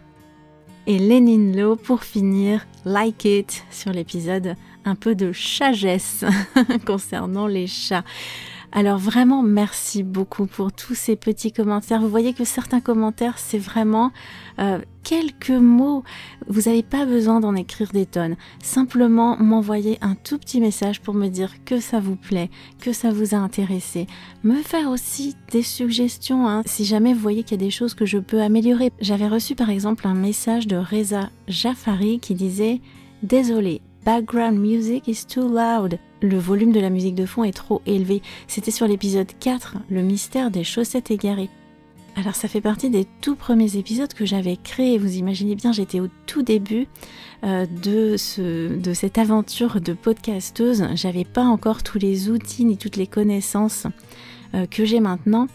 Et 0.86 0.98
Lénine 0.98 1.58
Lo, 1.58 1.76
pour 1.76 2.04
finir, 2.04 2.66
like 2.84 3.24
it 3.24 3.64
sur 3.70 3.90
l'épisode 3.90 4.54
un 4.84 4.94
peu 4.94 5.14
de 5.14 5.32
chagesse 5.32 6.26
concernant 6.86 7.46
les 7.46 7.66
chats. 7.66 8.04
Alors 8.76 8.98
vraiment, 8.98 9.44
merci 9.44 10.02
beaucoup 10.02 10.46
pour 10.46 10.72
tous 10.72 10.96
ces 10.96 11.14
petits 11.14 11.52
commentaires. 11.52 12.00
Vous 12.00 12.08
voyez 12.08 12.34
que 12.34 12.42
certains 12.42 12.80
commentaires, 12.80 13.38
c'est 13.38 13.58
vraiment 13.58 14.10
euh, 14.58 14.80
quelques 15.04 15.50
mots. 15.50 16.02
Vous 16.48 16.62
n'avez 16.62 16.82
pas 16.82 17.06
besoin 17.06 17.38
d'en 17.38 17.54
écrire 17.54 17.92
des 17.92 18.04
tonnes. 18.04 18.34
Simplement 18.60 19.36
m'envoyer 19.38 19.96
un 20.00 20.16
tout 20.16 20.38
petit 20.38 20.60
message 20.60 21.00
pour 21.00 21.14
me 21.14 21.28
dire 21.28 21.52
que 21.64 21.78
ça 21.78 22.00
vous 22.00 22.16
plaît, 22.16 22.50
que 22.80 22.92
ça 22.92 23.12
vous 23.12 23.36
a 23.36 23.38
intéressé. 23.38 24.08
Me 24.42 24.60
faire 24.60 24.90
aussi 24.90 25.36
des 25.52 25.62
suggestions, 25.62 26.48
hein, 26.48 26.62
si 26.66 26.84
jamais 26.84 27.14
vous 27.14 27.20
voyez 27.20 27.44
qu'il 27.44 27.60
y 27.60 27.62
a 27.62 27.66
des 27.66 27.70
choses 27.70 27.94
que 27.94 28.06
je 28.06 28.18
peux 28.18 28.42
améliorer. 28.42 28.90
J'avais 29.00 29.28
reçu 29.28 29.54
par 29.54 29.70
exemple 29.70 30.08
un 30.08 30.14
message 30.14 30.66
de 30.66 30.76
Reza 30.76 31.30
Jafari 31.46 32.18
qui 32.18 32.34
disait 32.34 32.80
Désolé, 33.22 33.82
background 34.04 34.58
music 34.58 35.06
is 35.06 35.24
too 35.26 35.48
loud 35.48 35.96
le 36.24 36.38
volume 36.38 36.72
de 36.72 36.80
la 36.80 36.90
musique 36.90 37.14
de 37.14 37.26
fond 37.26 37.44
est 37.44 37.52
trop 37.52 37.82
élevé. 37.86 38.22
C'était 38.48 38.70
sur 38.70 38.88
l'épisode 38.88 39.30
4, 39.38 39.76
le 39.90 40.02
mystère 40.02 40.50
des 40.50 40.64
chaussettes 40.64 41.10
égarées. 41.10 41.50
Alors 42.16 42.36
ça 42.36 42.48
fait 42.48 42.60
partie 42.60 42.90
des 42.90 43.06
tout 43.20 43.34
premiers 43.34 43.76
épisodes 43.76 44.12
que 44.12 44.24
j'avais 44.24 44.56
créés. 44.56 44.98
Vous 44.98 45.16
imaginez 45.16 45.56
bien, 45.56 45.72
j'étais 45.72 46.00
au 46.00 46.08
tout 46.26 46.42
début 46.42 46.86
euh, 47.42 47.66
de, 47.66 48.16
de 48.78 48.94
cette 48.94 49.18
aventure 49.18 49.80
de 49.80 49.92
podcasteuse. 49.92 50.84
J'avais 50.94 51.24
pas 51.24 51.42
encore 51.42 51.82
tous 51.82 51.98
les 51.98 52.30
outils 52.30 52.64
ni 52.64 52.78
toutes 52.78 52.96
les 52.96 53.08
connaissances 53.08 53.86
euh, 54.54 54.66
que 54.66 54.84
j'ai 54.84 55.00
maintenant. 55.00 55.46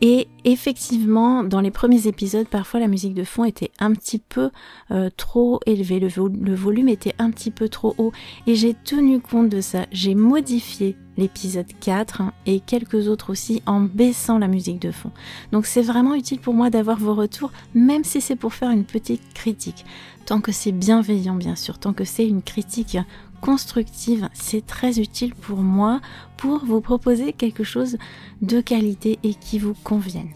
Et 0.00 0.28
effectivement, 0.44 1.42
dans 1.42 1.60
les 1.60 1.70
premiers 1.70 2.06
épisodes, 2.06 2.46
parfois 2.46 2.80
la 2.80 2.88
musique 2.88 3.14
de 3.14 3.24
fond 3.24 3.44
était 3.44 3.70
un 3.80 3.92
petit 3.92 4.18
peu 4.18 4.50
euh, 4.90 5.10
trop 5.16 5.60
élevée, 5.66 5.98
le, 5.98 6.08
le 6.08 6.54
volume 6.54 6.88
était 6.88 7.14
un 7.18 7.30
petit 7.30 7.50
peu 7.50 7.68
trop 7.68 7.94
haut. 7.98 8.12
Et 8.46 8.54
j'ai 8.54 8.74
tenu 8.74 9.20
compte 9.20 9.48
de 9.48 9.60
ça. 9.60 9.86
J'ai 9.90 10.14
modifié 10.14 10.96
l'épisode 11.16 11.66
4 11.80 12.22
et 12.46 12.60
quelques 12.60 13.08
autres 13.08 13.30
aussi 13.30 13.62
en 13.66 13.80
baissant 13.80 14.38
la 14.38 14.48
musique 14.48 14.80
de 14.80 14.90
fond. 14.90 15.10
Donc 15.52 15.66
c'est 15.66 15.82
vraiment 15.82 16.14
utile 16.14 16.40
pour 16.40 16.54
moi 16.54 16.70
d'avoir 16.70 16.98
vos 16.98 17.14
retours, 17.14 17.52
même 17.74 18.04
si 18.04 18.20
c'est 18.20 18.36
pour 18.36 18.54
faire 18.54 18.70
une 18.70 18.84
petite 18.84 19.32
critique. 19.34 19.84
Tant 20.26 20.40
que 20.40 20.52
c'est 20.52 20.72
bienveillant 20.72 21.34
bien 21.34 21.56
sûr, 21.56 21.78
tant 21.78 21.92
que 21.92 22.04
c'est 22.04 22.26
une 22.26 22.42
critique 22.42 22.98
constructive, 23.44 24.30
c'est 24.32 24.64
très 24.64 24.98
utile 24.98 25.34
pour 25.34 25.58
moi 25.58 26.00
pour 26.38 26.64
vous 26.64 26.80
proposer 26.80 27.34
quelque 27.34 27.62
chose 27.62 27.98
de 28.40 28.62
qualité 28.62 29.18
et 29.22 29.34
qui 29.34 29.58
vous 29.58 29.74
convienne. 29.84 30.30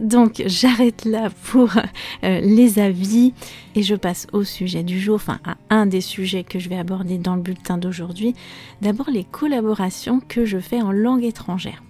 Donc 0.00 0.42
j'arrête 0.46 1.04
là 1.04 1.28
pour 1.44 1.76
euh, 2.24 2.40
les 2.40 2.78
avis 2.78 3.34
et 3.74 3.82
je 3.82 3.94
passe 3.94 4.26
au 4.32 4.42
sujet 4.42 4.82
du 4.82 4.98
jour, 4.98 5.16
enfin 5.16 5.38
à 5.44 5.56
un 5.68 5.84
des 5.84 6.00
sujets 6.00 6.44
que 6.44 6.58
je 6.58 6.70
vais 6.70 6.78
aborder 6.78 7.18
dans 7.18 7.36
le 7.36 7.42
bulletin 7.42 7.76
d'aujourd'hui. 7.76 8.34
D'abord 8.80 9.10
les 9.10 9.24
collaborations 9.24 10.20
que 10.26 10.46
je 10.46 10.58
fais 10.58 10.80
en 10.80 10.92
langue 10.92 11.24
étrangère. 11.24 11.82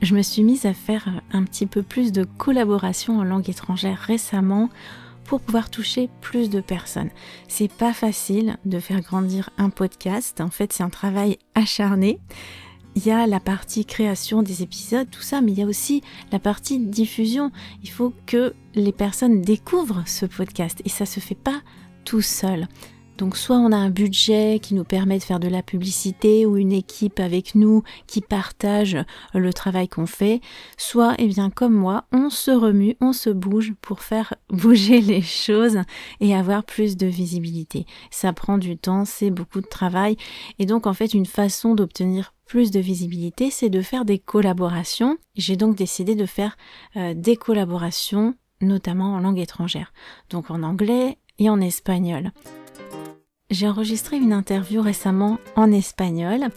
Je 0.00 0.14
me 0.14 0.22
suis 0.22 0.42
mise 0.42 0.64
à 0.64 0.72
faire 0.72 1.20
un 1.32 1.44
petit 1.44 1.66
peu 1.66 1.82
plus 1.82 2.12
de 2.12 2.24
collaborations 2.24 3.18
en 3.18 3.24
langue 3.24 3.50
étrangère 3.50 3.98
récemment 3.98 4.70
pour 5.26 5.40
pouvoir 5.40 5.70
toucher 5.70 6.08
plus 6.20 6.50
de 6.50 6.60
personnes. 6.60 7.10
C'est 7.48 7.72
pas 7.72 7.92
facile 7.92 8.56
de 8.64 8.78
faire 8.78 9.00
grandir 9.00 9.50
un 9.58 9.70
podcast. 9.70 10.40
En 10.40 10.50
fait, 10.50 10.72
c'est 10.72 10.82
un 10.82 10.90
travail 10.90 11.38
acharné 11.54 12.20
il 12.96 13.06
y 13.06 13.10
a 13.10 13.26
la 13.26 13.40
partie 13.40 13.84
création 13.84 14.42
des 14.42 14.62
épisodes, 14.62 15.06
tout 15.10 15.20
ça, 15.20 15.42
mais 15.42 15.52
il 15.52 15.58
y 15.58 15.62
a 15.62 15.66
aussi 15.66 16.02
la 16.32 16.38
partie 16.38 16.78
diffusion. 16.78 17.52
Il 17.82 17.90
faut 17.90 18.14
que 18.24 18.54
les 18.74 18.92
personnes 18.92 19.42
découvrent 19.42 20.02
ce 20.06 20.24
podcast 20.24 20.80
et 20.84 20.88
ça 20.88 21.04
se 21.04 21.20
fait 21.20 21.34
pas 21.34 21.60
tout 22.06 22.22
seul. 22.22 22.66
Donc 23.18 23.36
soit 23.36 23.56
on 23.56 23.72
a 23.72 23.76
un 23.76 23.90
budget 23.90 24.58
qui 24.60 24.74
nous 24.74 24.84
permet 24.84 25.18
de 25.18 25.22
faire 25.22 25.40
de 25.40 25.48
la 25.48 25.62
publicité 25.62 26.44
ou 26.44 26.56
une 26.56 26.72
équipe 26.72 27.18
avec 27.18 27.54
nous 27.54 27.82
qui 28.06 28.20
partage 28.20 28.98
le 29.32 29.52
travail 29.52 29.88
qu'on 29.88 30.06
fait, 30.06 30.40
soit 30.76 31.14
eh 31.18 31.26
bien 31.26 31.50
comme 31.50 31.74
moi, 31.74 32.04
on 32.12 32.28
se 32.28 32.50
remue, 32.50 32.96
on 33.00 33.12
se 33.12 33.30
bouge 33.30 33.72
pour 33.80 34.00
faire 34.00 34.34
bouger 34.50 35.00
les 35.00 35.22
choses 35.22 35.78
et 36.20 36.34
avoir 36.34 36.64
plus 36.64 36.96
de 36.96 37.06
visibilité. 37.06 37.86
Ça 38.10 38.32
prend 38.32 38.58
du 38.58 38.76
temps, 38.76 39.04
c'est 39.04 39.30
beaucoup 39.30 39.60
de 39.60 39.66
travail 39.66 40.16
et 40.58 40.66
donc 40.66 40.86
en 40.86 40.92
fait 40.92 41.14
une 41.14 41.26
façon 41.26 41.74
d'obtenir 41.74 42.34
plus 42.44 42.70
de 42.70 42.80
visibilité, 42.80 43.50
c'est 43.50 43.70
de 43.70 43.82
faire 43.82 44.04
des 44.04 44.18
collaborations. 44.18 45.18
J'ai 45.34 45.56
donc 45.56 45.76
décidé 45.76 46.14
de 46.14 46.26
faire 46.26 46.56
euh, 46.96 47.12
des 47.14 47.36
collaborations 47.36 48.34
notamment 48.60 49.14
en 49.14 49.20
langue 49.20 49.38
étrangère, 49.38 49.92
donc 50.30 50.50
en 50.50 50.62
anglais 50.62 51.18
et 51.38 51.50
en 51.50 51.60
espagnol. 51.60 52.32
J'ai 53.48 53.68
enregistré 53.68 54.16
une 54.16 54.32
interview 54.32 54.82
récemment 54.82 55.38
en 55.54 55.70
espagnol 55.70 56.48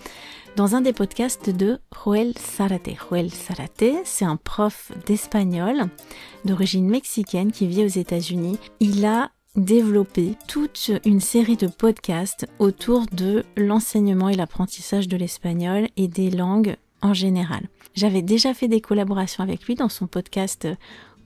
dans 0.55 0.73
un 0.73 0.81
des 0.81 0.91
podcasts 0.91 1.51
de 1.51 1.77
Joel 1.93 2.35
Sarate. 2.35 2.89
Joel 2.97 3.29
Sarate, 3.29 4.03
c'est 4.05 4.25
un 4.25 4.37
prof 4.37 4.91
d'espagnol 5.05 5.83
d'origine 6.45 6.89
mexicaine 6.89 7.51
qui 7.51 7.67
vit 7.67 7.83
aux 7.83 7.87
États-Unis. 7.87 8.57
Il 8.79 9.05
a 9.05 9.29
développé 9.55 10.33
toute 10.47 10.89
une 11.05 11.21
série 11.21 11.57
de 11.57 11.67
podcasts 11.67 12.47
autour 12.57 13.05
de 13.11 13.45
l'enseignement 13.55 14.29
et 14.29 14.35
l'apprentissage 14.35 15.07
de 15.07 15.17
l'espagnol 15.17 15.89
et 15.95 16.07
des 16.07 16.31
langues 16.31 16.75
en 17.03 17.13
général. 17.13 17.69
J'avais 17.93 18.23
déjà 18.23 18.55
fait 18.55 18.67
des 18.67 18.81
collaborations 18.81 19.43
avec 19.43 19.65
lui 19.65 19.75
dans 19.75 19.89
son 19.89 20.07
podcast 20.07 20.67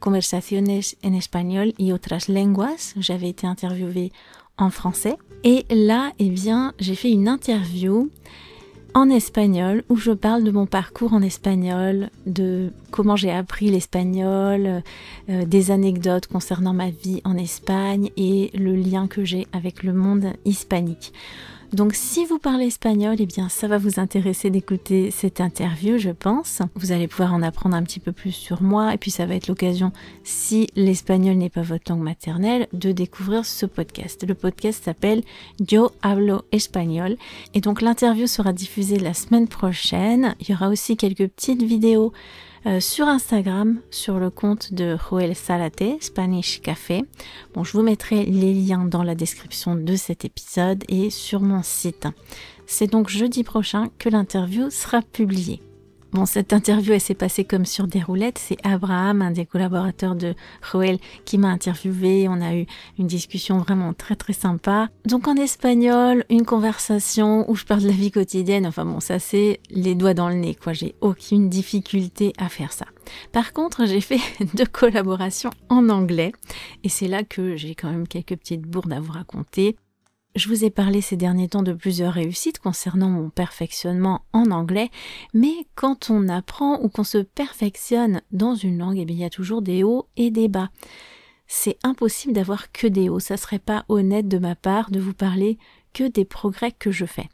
Conversaciones 0.03 0.81
en 1.05 1.13
espagnol 1.13 1.71
y 1.79 1.93
otras 1.93 2.25
lenguas. 2.27 2.93
J'avais 2.97 3.29
été 3.29 3.47
interviewée 3.47 4.11
français. 4.69 5.15
Et 5.43 5.65
là, 5.69 6.11
eh 6.19 6.29
bien, 6.29 6.73
j'ai 6.79 6.95
fait 6.95 7.11
une 7.11 7.27
interview 7.27 8.09
en 8.93 9.09
espagnol 9.09 9.83
où 9.89 9.95
je 9.95 10.11
parle 10.11 10.43
de 10.43 10.51
mon 10.51 10.65
parcours 10.65 11.13
en 11.13 11.21
espagnol, 11.21 12.09
de 12.25 12.71
comment 12.91 13.15
j'ai 13.15 13.31
appris 13.31 13.69
l'espagnol, 13.69 14.83
euh, 15.29 15.45
des 15.45 15.71
anecdotes 15.71 16.27
concernant 16.27 16.73
ma 16.73 16.89
vie 16.89 17.21
en 17.23 17.37
Espagne 17.37 18.11
et 18.17 18.51
le 18.53 18.75
lien 18.75 19.07
que 19.07 19.25
j'ai 19.25 19.47
avec 19.51 19.83
le 19.83 19.93
monde 19.93 20.33
hispanique. 20.45 21.11
Donc 21.73 21.95
si 21.95 22.23
vous 22.25 22.37
parlez 22.37 22.67
espagnol, 22.67 23.15
eh 23.17 23.25
bien 23.25 23.49
ça 23.49 23.67
va 23.67 23.79
vous 23.79 23.99
intéresser 23.99 24.51
d'écouter 24.51 25.09
cette 25.09 25.41
interview, 25.41 25.97
je 25.97 26.11
pense. 26.11 26.59
Vous 26.75 26.91
allez 26.91 27.07
pouvoir 27.07 27.33
en 27.33 27.41
apprendre 27.41 27.75
un 27.75 27.81
petit 27.81 27.99
peu 27.99 28.11
plus 28.11 28.31
sur 28.31 28.61
moi 28.61 28.93
et 28.93 28.99
puis 28.99 29.09
ça 29.09 29.25
va 29.25 29.33
être 29.33 29.47
l'occasion, 29.47 29.91
si 30.23 30.67
l'espagnol 30.75 31.35
n'est 31.35 31.49
pas 31.49 31.63
votre 31.63 31.91
langue 31.91 32.03
maternelle, 32.03 32.67
de 32.73 32.91
découvrir 32.91 33.43
ce 33.43 33.65
podcast. 33.65 34.23
Le 34.27 34.35
podcast 34.35 34.83
s'appelle 34.83 35.23
Yo 35.71 35.89
hablo 36.03 36.43
espagnol 36.51 37.17
et 37.55 37.61
donc 37.61 37.81
l'interview 37.81 38.27
sera 38.27 38.53
diffusée 38.53 38.99
la 38.99 39.15
semaine 39.15 39.47
prochaine. 39.47 40.35
Il 40.41 40.51
y 40.51 40.53
aura 40.53 40.69
aussi 40.69 40.95
quelques 40.95 41.27
petites 41.27 41.63
vidéos 41.63 42.13
euh, 42.65 42.79
sur 42.79 43.07
Instagram, 43.07 43.79
sur 43.91 44.19
le 44.19 44.29
compte 44.29 44.73
de 44.73 44.97
Joel 44.97 45.35
Salate, 45.35 46.01
Spanish 46.01 46.61
Café. 46.61 47.03
Bon, 47.53 47.63
je 47.63 47.73
vous 47.73 47.83
mettrai 47.83 48.25
les 48.25 48.53
liens 48.53 48.85
dans 48.85 49.03
la 49.03 49.15
description 49.15 49.75
de 49.75 49.95
cet 49.95 50.23
épisode 50.25 50.83
et 50.87 51.09
sur 51.09 51.41
mon 51.41 51.63
site. 51.63 52.07
C'est 52.65 52.87
donc 52.87 53.09
jeudi 53.09 53.43
prochain 53.43 53.89
que 53.99 54.09
l'interview 54.09 54.69
sera 54.69 55.01
publiée. 55.01 55.61
Bon, 56.13 56.27
cette 56.27 56.53
interview, 56.53 56.93
elle 56.93 57.01
s'est 57.01 57.15
passée 57.15 57.43
comme 57.43 57.65
sur 57.65 57.87
des 57.87 57.99
roulettes. 57.99 58.37
C'est 58.37 58.57
Abraham, 58.63 59.23
un 59.23 59.31
des 59.31 59.47
collaborateurs 59.47 60.13
de 60.13 60.35
Joël, 60.61 60.99
qui 61.25 61.39
m'a 61.39 61.47
interviewé. 61.47 62.27
On 62.29 62.39
a 62.39 62.55
eu 62.55 62.67
une 62.99 63.07
discussion 63.07 63.57
vraiment 63.57 63.93
très 63.93 64.15
très 64.15 64.33
sympa. 64.33 64.89
Donc 65.05 65.27
en 65.27 65.35
espagnol, 65.35 66.23
une 66.29 66.45
conversation 66.45 67.49
où 67.49 67.55
je 67.55 67.65
parle 67.65 67.81
de 67.81 67.87
la 67.87 67.93
vie 67.93 68.11
quotidienne. 68.11 68.67
Enfin 68.67 68.85
bon, 68.85 68.99
ça 68.99 69.17
c'est 69.17 69.59
les 69.71 69.95
doigts 69.95 70.13
dans 70.13 70.29
le 70.29 70.35
nez, 70.35 70.53
quoi. 70.53 70.73
J'ai 70.73 70.93
aucune 71.01 71.49
difficulté 71.49 72.31
à 72.37 72.47
faire 72.47 72.73
ça. 72.73 72.85
Par 73.31 73.51
contre, 73.51 73.87
j'ai 73.87 74.01
fait 74.01 74.21
deux 74.53 74.67
collaborations 74.67 75.49
en 75.69 75.89
anglais. 75.89 76.31
Et 76.83 76.89
c'est 76.89 77.07
là 77.07 77.23
que 77.23 77.55
j'ai 77.55 77.73
quand 77.73 77.89
même 77.89 78.07
quelques 78.07 78.35
petites 78.35 78.61
bourdes 78.61 78.93
à 78.93 78.99
vous 78.99 79.13
raconter. 79.13 79.77
Je 80.35 80.47
vous 80.47 80.65
ai 80.65 80.71
parlé 80.71 81.01
ces 81.01 81.15
derniers 81.15 81.49
temps 81.49 81.61
de 81.61 81.73
plusieurs 81.73 82.13
réussites 82.13 82.57
concernant 82.57 83.07
mon 83.07 83.29
perfectionnement 83.29 84.25
en 84.33 84.49
anglais, 84.49 84.89
mais 85.35 85.67
quand 85.75 86.09
on 86.09 86.27
apprend 86.27 86.81
ou 86.81 86.89
qu'on 86.89 87.03
se 87.03 87.19
perfectionne 87.19 88.21
dans 88.31 88.55
une 88.55 88.79
langue, 88.79 88.97
eh 88.97 89.05
bien, 89.05 89.15
il 89.15 89.21
y 89.21 89.25
a 89.25 89.29
toujours 89.29 89.61
des 89.61 89.83
hauts 89.83 90.07
et 90.17 90.31
des 90.31 90.47
bas. 90.47 90.71
C'est 91.45 91.77
impossible 91.83 92.33
d'avoir 92.33 92.71
que 92.71 92.87
des 92.87 93.09
hauts, 93.09 93.19
ça 93.19 93.37
serait 93.37 93.59
pas 93.59 93.85
honnête 93.89 94.27
de 94.27 94.39
ma 94.39 94.55
part 94.55 94.89
de 94.89 94.99
vous 94.99 95.13
parler 95.13 95.59
que 95.93 96.05
des 96.05 96.25
progrès 96.25 96.71
que 96.71 96.89
je 96.89 97.05
fais. 97.05 97.29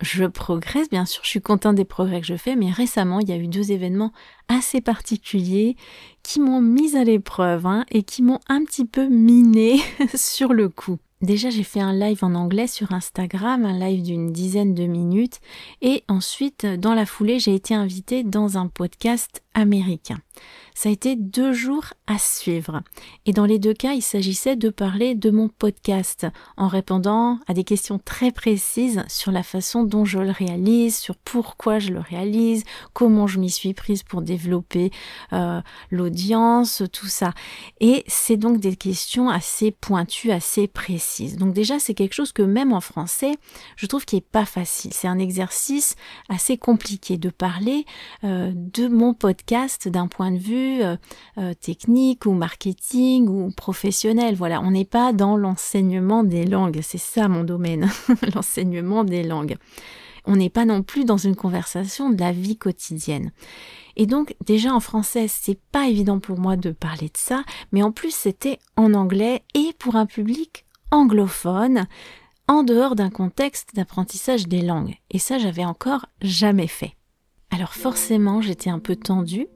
Je 0.00 0.24
progresse, 0.24 0.88
bien 0.88 1.06
sûr, 1.06 1.24
je 1.24 1.30
suis 1.30 1.42
content 1.42 1.72
des 1.72 1.84
progrès 1.84 2.20
que 2.20 2.26
je 2.28 2.36
fais, 2.36 2.54
mais 2.54 2.70
récemment, 2.70 3.18
il 3.18 3.28
y 3.28 3.32
a 3.32 3.36
eu 3.36 3.48
deux 3.48 3.72
événements 3.72 4.12
assez 4.46 4.80
particuliers 4.80 5.74
qui 6.22 6.38
m'ont 6.38 6.60
mise 6.60 6.94
à 6.94 7.02
l'épreuve 7.02 7.66
hein, 7.66 7.84
et 7.90 8.04
qui 8.04 8.22
m'ont 8.22 8.38
un 8.48 8.64
petit 8.64 8.84
peu 8.84 9.08
miné 9.08 9.80
sur 10.14 10.52
le 10.52 10.68
coup. 10.68 10.98
Déjà, 11.24 11.48
j'ai 11.48 11.62
fait 11.62 11.80
un 11.80 11.94
live 11.94 12.22
en 12.22 12.34
anglais 12.34 12.66
sur 12.66 12.92
Instagram, 12.92 13.64
un 13.64 13.78
live 13.78 14.02
d'une 14.02 14.30
dizaine 14.30 14.74
de 14.74 14.84
minutes, 14.84 15.40
et 15.80 16.04
ensuite, 16.06 16.66
dans 16.66 16.92
la 16.92 17.06
foulée, 17.06 17.38
j'ai 17.38 17.54
été 17.54 17.74
invitée 17.74 18.24
dans 18.24 18.58
un 18.58 18.66
podcast 18.66 19.42
américain. 19.54 20.18
Ça 20.74 20.88
a 20.88 20.92
été 20.92 21.14
deux 21.14 21.52
jours 21.52 21.84
à 22.08 22.18
suivre. 22.18 22.82
Et 23.26 23.32
dans 23.32 23.46
les 23.46 23.60
deux 23.60 23.74
cas, 23.74 23.92
il 23.92 24.02
s'agissait 24.02 24.56
de 24.56 24.70
parler 24.70 25.14
de 25.14 25.30
mon 25.30 25.48
podcast 25.48 26.26
en 26.56 26.66
répondant 26.66 27.38
à 27.46 27.54
des 27.54 27.62
questions 27.62 28.00
très 28.04 28.32
précises 28.32 29.04
sur 29.08 29.30
la 29.30 29.44
façon 29.44 29.84
dont 29.84 30.04
je 30.04 30.18
le 30.18 30.32
réalise, 30.32 30.96
sur 30.96 31.14
pourquoi 31.16 31.78
je 31.78 31.90
le 31.90 32.00
réalise, 32.00 32.64
comment 32.92 33.28
je 33.28 33.38
m'y 33.38 33.50
suis 33.50 33.72
prise 33.72 34.02
pour 34.02 34.20
développer 34.20 34.90
euh, 35.32 35.60
l'audience, 35.92 36.82
tout 36.92 37.06
ça. 37.06 37.34
Et 37.80 38.02
c'est 38.08 38.36
donc 38.36 38.58
des 38.58 38.74
questions 38.74 39.28
assez 39.28 39.70
pointues, 39.70 40.32
assez 40.32 40.66
précises. 40.66 41.36
Donc 41.36 41.54
déjà, 41.54 41.78
c'est 41.78 41.94
quelque 41.94 42.14
chose 42.14 42.32
que 42.32 42.42
même 42.42 42.72
en 42.72 42.80
français, 42.80 43.36
je 43.76 43.86
trouve 43.86 44.04
qui 44.04 44.16
est 44.16 44.28
pas 44.28 44.44
facile. 44.44 44.92
C'est 44.92 45.08
un 45.08 45.20
exercice 45.20 45.94
assez 46.28 46.58
compliqué 46.58 47.16
de 47.16 47.30
parler 47.30 47.86
euh, 48.24 48.52
de 48.54 48.88
mon 48.88 49.14
podcast 49.14 49.88
d'un 49.88 50.08
point 50.08 50.23
de 50.30 50.38
vue 50.38 50.82
euh, 50.82 50.96
euh, 51.38 51.54
technique 51.54 52.26
ou 52.26 52.32
marketing 52.32 53.28
ou 53.28 53.50
professionnel. 53.50 54.34
Voilà, 54.34 54.60
on 54.60 54.70
n'est 54.70 54.84
pas 54.84 55.12
dans 55.12 55.36
l'enseignement 55.36 56.24
des 56.24 56.44
langues, 56.44 56.80
c'est 56.82 56.98
ça 56.98 57.28
mon 57.28 57.44
domaine, 57.44 57.90
l'enseignement 58.34 59.04
des 59.04 59.22
langues. 59.22 59.56
On 60.26 60.36
n'est 60.36 60.50
pas 60.50 60.64
non 60.64 60.82
plus 60.82 61.04
dans 61.04 61.18
une 61.18 61.36
conversation 61.36 62.10
de 62.10 62.18
la 62.18 62.32
vie 62.32 62.56
quotidienne. 62.56 63.32
Et 63.96 64.06
donc 64.06 64.34
déjà 64.44 64.72
en 64.72 64.80
français, 64.80 65.26
c'est 65.28 65.58
pas 65.70 65.88
évident 65.88 66.18
pour 66.18 66.38
moi 66.38 66.56
de 66.56 66.70
parler 66.70 67.08
de 67.08 67.16
ça, 67.16 67.44
mais 67.72 67.82
en 67.82 67.92
plus 67.92 68.14
c'était 68.14 68.58
en 68.76 68.94
anglais 68.94 69.42
et 69.54 69.72
pour 69.78 69.96
un 69.96 70.06
public 70.06 70.64
anglophone 70.90 71.86
en 72.48 72.62
dehors 72.62 72.94
d'un 72.94 73.10
contexte 73.10 73.74
d'apprentissage 73.74 74.48
des 74.48 74.62
langues. 74.62 74.96
Et 75.10 75.18
ça, 75.18 75.38
j'avais 75.38 75.64
encore 75.64 76.06
jamais 76.20 76.66
fait. 76.66 76.94
Alors 77.50 77.74
forcément, 77.74 78.40
j'étais 78.40 78.70
un 78.70 78.78
peu 78.78 78.96
tendue. 78.96 79.46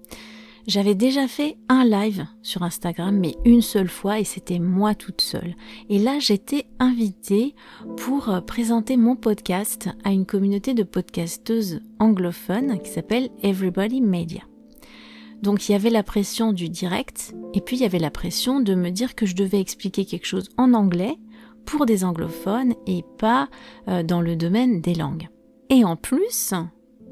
J'avais 0.69 0.95
déjà 0.95 1.27
fait 1.27 1.57
un 1.71 1.83
live 1.87 2.27
sur 2.43 2.63
Instagram, 2.63 3.19
mais 3.19 3.37
une 3.47 3.63
seule 3.63 3.89
fois, 3.89 4.21
et 4.21 4.25
c'était 4.25 4.59
moi 4.59 4.95
toute 4.95 5.23
seule. 5.23 5.57
Et 5.89 5.99
là, 5.99 6.19
j'étais 6.19 6.67
invitée 6.79 7.55
pour 7.97 8.29
euh, 8.29 8.43
présenter 8.43 8.99
mon 8.99 9.17
podcast 9.17 9.89
à 10.05 10.11
une 10.11 10.27
communauté 10.27 10.75
de 10.75 10.83
podcasteuses 10.83 11.81
anglophones 11.99 12.81
qui 12.83 12.91
s'appelle 12.91 13.31
Everybody 13.43 14.03
Media. 14.03 14.43
Donc 15.41 15.67
il 15.67 15.73
y 15.73 15.75
avait 15.75 15.89
la 15.89 16.03
pression 16.03 16.53
du 16.53 16.69
direct, 16.69 17.35
et 17.55 17.63
puis 17.63 17.77
il 17.77 17.81
y 17.81 17.87
avait 17.87 17.99
la 17.99 18.11
pression 18.11 18.61
de 18.61 18.75
me 18.75 18.91
dire 18.91 19.15
que 19.15 19.25
je 19.25 19.35
devais 19.35 19.61
expliquer 19.61 20.05
quelque 20.05 20.27
chose 20.27 20.51
en 20.59 20.75
anglais 20.75 21.17
pour 21.65 21.87
des 21.87 22.05
anglophones 22.05 22.75
et 22.87 23.07
pas 23.17 23.49
euh, 23.89 24.03
dans 24.03 24.21
le 24.21 24.37
domaine 24.37 24.83
des 24.83 24.95
langues. 24.95 25.29
Et 25.71 25.83
en 25.87 25.97
plus, 25.97 26.53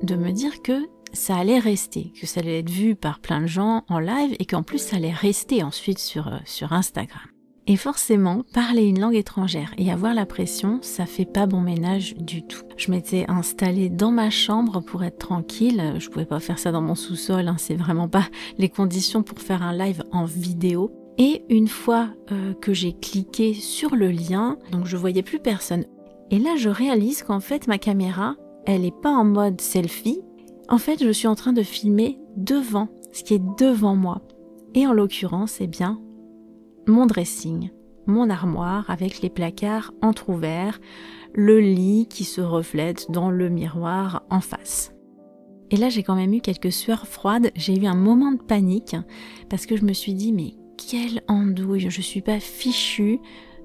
de 0.02 0.14
me 0.14 0.32
dire 0.32 0.60
que 0.60 0.86
ça 1.12 1.36
allait 1.36 1.58
rester, 1.58 2.12
que 2.20 2.26
ça 2.26 2.40
allait 2.40 2.60
être 2.60 2.70
vu 2.70 2.94
par 2.94 3.20
plein 3.20 3.40
de 3.40 3.46
gens 3.46 3.84
en 3.88 3.98
live 3.98 4.34
et 4.38 4.44
qu'en 4.44 4.62
plus 4.62 4.78
ça 4.78 4.96
allait 4.96 5.12
rester 5.12 5.62
ensuite 5.62 5.98
sur, 5.98 6.28
euh, 6.28 6.38
sur 6.44 6.72
Instagram. 6.72 7.22
Et 7.68 7.76
forcément, 7.76 8.44
parler 8.54 8.84
une 8.84 9.00
langue 9.00 9.16
étrangère 9.16 9.74
et 9.76 9.90
avoir 9.90 10.14
la 10.14 10.24
pression, 10.24 10.78
ça 10.82 11.04
fait 11.04 11.24
pas 11.24 11.46
bon 11.46 11.60
ménage 11.60 12.14
du 12.14 12.46
tout. 12.46 12.62
Je 12.76 12.92
m'étais 12.92 13.24
installée 13.28 13.88
dans 13.88 14.12
ma 14.12 14.30
chambre 14.30 14.80
pour 14.80 15.02
être 15.02 15.18
tranquille. 15.18 15.94
Je 15.98 16.08
pouvais 16.08 16.26
pas 16.26 16.38
faire 16.38 16.60
ça 16.60 16.70
dans 16.70 16.80
mon 16.80 16.94
sous-sol, 16.94 17.48
hein. 17.48 17.56
c'est 17.58 17.74
vraiment 17.74 18.08
pas 18.08 18.28
les 18.58 18.68
conditions 18.68 19.24
pour 19.24 19.40
faire 19.40 19.62
un 19.62 19.76
live 19.76 20.04
en 20.12 20.24
vidéo. 20.24 20.92
Et 21.18 21.42
une 21.48 21.66
fois 21.66 22.10
euh, 22.30 22.54
que 22.54 22.72
j'ai 22.72 22.92
cliqué 22.92 23.52
sur 23.54 23.96
le 23.96 24.10
lien, 24.10 24.58
donc 24.70 24.86
je 24.86 24.96
voyais 24.96 25.22
plus 25.22 25.40
personne. 25.40 25.86
Et 26.30 26.38
là, 26.38 26.56
je 26.56 26.68
réalise 26.68 27.22
qu'en 27.22 27.40
fait, 27.40 27.66
ma 27.66 27.78
caméra, 27.78 28.36
elle 28.66 28.84
est 28.84 29.00
pas 29.00 29.10
en 29.10 29.24
mode 29.24 29.60
selfie. 29.60 30.20
En 30.68 30.78
fait, 30.78 31.02
je 31.02 31.10
suis 31.10 31.28
en 31.28 31.36
train 31.36 31.52
de 31.52 31.62
filmer 31.62 32.18
devant, 32.36 32.88
ce 33.12 33.22
qui 33.22 33.34
est 33.34 33.42
devant 33.58 33.94
moi. 33.94 34.22
Et 34.74 34.86
en 34.86 34.92
l'occurrence, 34.92 35.58
eh 35.60 35.68
bien, 35.68 36.00
mon 36.88 37.06
dressing, 37.06 37.70
mon 38.06 38.30
armoire 38.30 38.90
avec 38.90 39.20
les 39.22 39.30
placards 39.30 39.92
entr'ouverts, 40.02 40.80
le 41.34 41.60
lit 41.60 42.08
qui 42.08 42.24
se 42.24 42.40
reflète 42.40 43.10
dans 43.10 43.30
le 43.30 43.48
miroir 43.48 44.24
en 44.30 44.40
face. 44.40 44.92
Et 45.70 45.76
là, 45.76 45.88
j'ai 45.88 46.02
quand 46.02 46.14
même 46.14 46.32
eu 46.32 46.40
quelques 46.40 46.72
sueurs 46.72 47.06
froides, 47.06 47.50
j'ai 47.54 47.76
eu 47.76 47.86
un 47.86 47.96
moment 47.96 48.32
de 48.32 48.42
panique 48.42 48.96
parce 49.48 49.66
que 49.66 49.76
je 49.76 49.84
me 49.84 49.92
suis 49.92 50.14
dit 50.14 50.32
mais 50.32 50.54
quelle 50.76 51.22
andouille, 51.28 51.90
je 51.90 52.00
suis 52.00 52.22
pas 52.22 52.40
fichue 52.40 53.18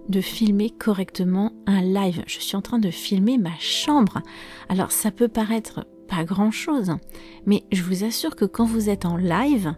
de 0.10 0.22
filmer 0.22 0.70
correctement 0.72 1.52
un 1.68 1.82
live. 1.82 2.24
Je 2.26 2.40
suis 2.40 2.56
en 2.56 2.62
train 2.62 2.80
de 2.80 2.90
filmer 2.90 3.38
ma 3.38 3.58
chambre. 3.60 4.22
Alors 4.70 4.92
ça 4.92 5.12
peut 5.12 5.28
paraître 5.28 5.86
pas 6.12 6.26
grand 6.26 6.52
chose, 6.52 6.92
mais 7.46 7.64
je 7.72 7.84
vous 7.84 8.04
assure 8.04 8.36
que 8.36 8.46
quand 8.46 8.66
vous 8.66 8.90
êtes 8.90 9.06
en 9.06 9.16
live, 9.16 9.74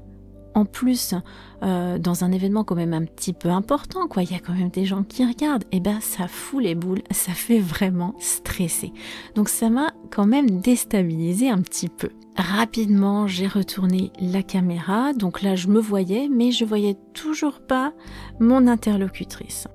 en 0.56 0.66
plus 0.66 1.14
euh, 1.62 2.00
dans 2.00 2.24
un 2.24 2.32
événement 2.32 2.64
quand 2.64 2.76
même 2.76 2.94
un 2.94 3.06
petit 3.06 3.34
peu 3.34 3.50
important, 3.50 4.08
quoi, 4.08 4.24
il 4.24 4.36
y 4.36 4.40
quand 4.40 4.54
même 4.54 4.70
des 4.70 4.86
gens 4.86 5.04
qui 5.04 5.26
regardent, 5.26 5.64
et 5.72 5.78
eh 5.78 5.80
ben 5.80 6.00
ça 6.02 6.28
fout 6.28 6.64
les 6.64 6.74
boules, 6.74 7.04
ça 7.12 7.34
fait 7.34 7.60
vraiment 7.60 8.16
stresser. 8.20 8.92
Donc 9.36 9.48
ça 9.48 9.70
m'a 9.70 9.94
quand 10.10 10.26
même 10.26 10.60
déstabilisé 10.60 11.50
un 11.50 11.62
petit 11.62 11.90
peu. 11.90 12.10
Rapidement, 12.36 13.28
j'ai 13.28 13.48
retourné 13.48 14.12
la 14.20 14.42
caméra, 14.42 15.14
donc 15.14 15.44
là 15.44 15.56
je 15.56 15.68
me 15.68 15.80
voyais, 15.80 16.30
mais 16.32 16.52
je 16.52 16.66
voyais 16.66 16.98
toujours 17.14 17.62
pas 17.62 17.94
mon 18.40 18.66
interlocutrice. 18.66 19.68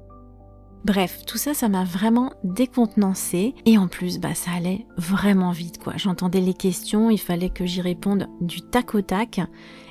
Bref, 0.89 1.27
tout 1.27 1.37
ça, 1.37 1.53
ça 1.53 1.69
m'a 1.69 1.85
vraiment 1.85 2.33
décontenancé. 2.45 3.55
Et 3.67 3.77
en 3.77 3.89
plus, 3.89 4.19
bah, 4.19 4.35
ça 4.35 4.53
allait 4.57 4.87
vraiment 4.97 5.51
vite, 5.51 5.77
quoi. 5.77 5.93
J'entendais 5.99 6.41
les 6.41 6.55
questions, 6.55 7.11
il 7.11 7.19
fallait 7.19 7.51
que 7.51 7.67
j'y 7.67 7.83
réponde 7.83 8.27
du 8.41 8.63
tac 8.63 8.95
au 8.95 9.03
tac 9.03 9.39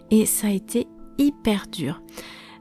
et 0.09 0.25
ça 0.25 0.47
a 0.47 0.49
été 0.49 0.87
hyper 1.19 1.67
dur. 1.67 2.01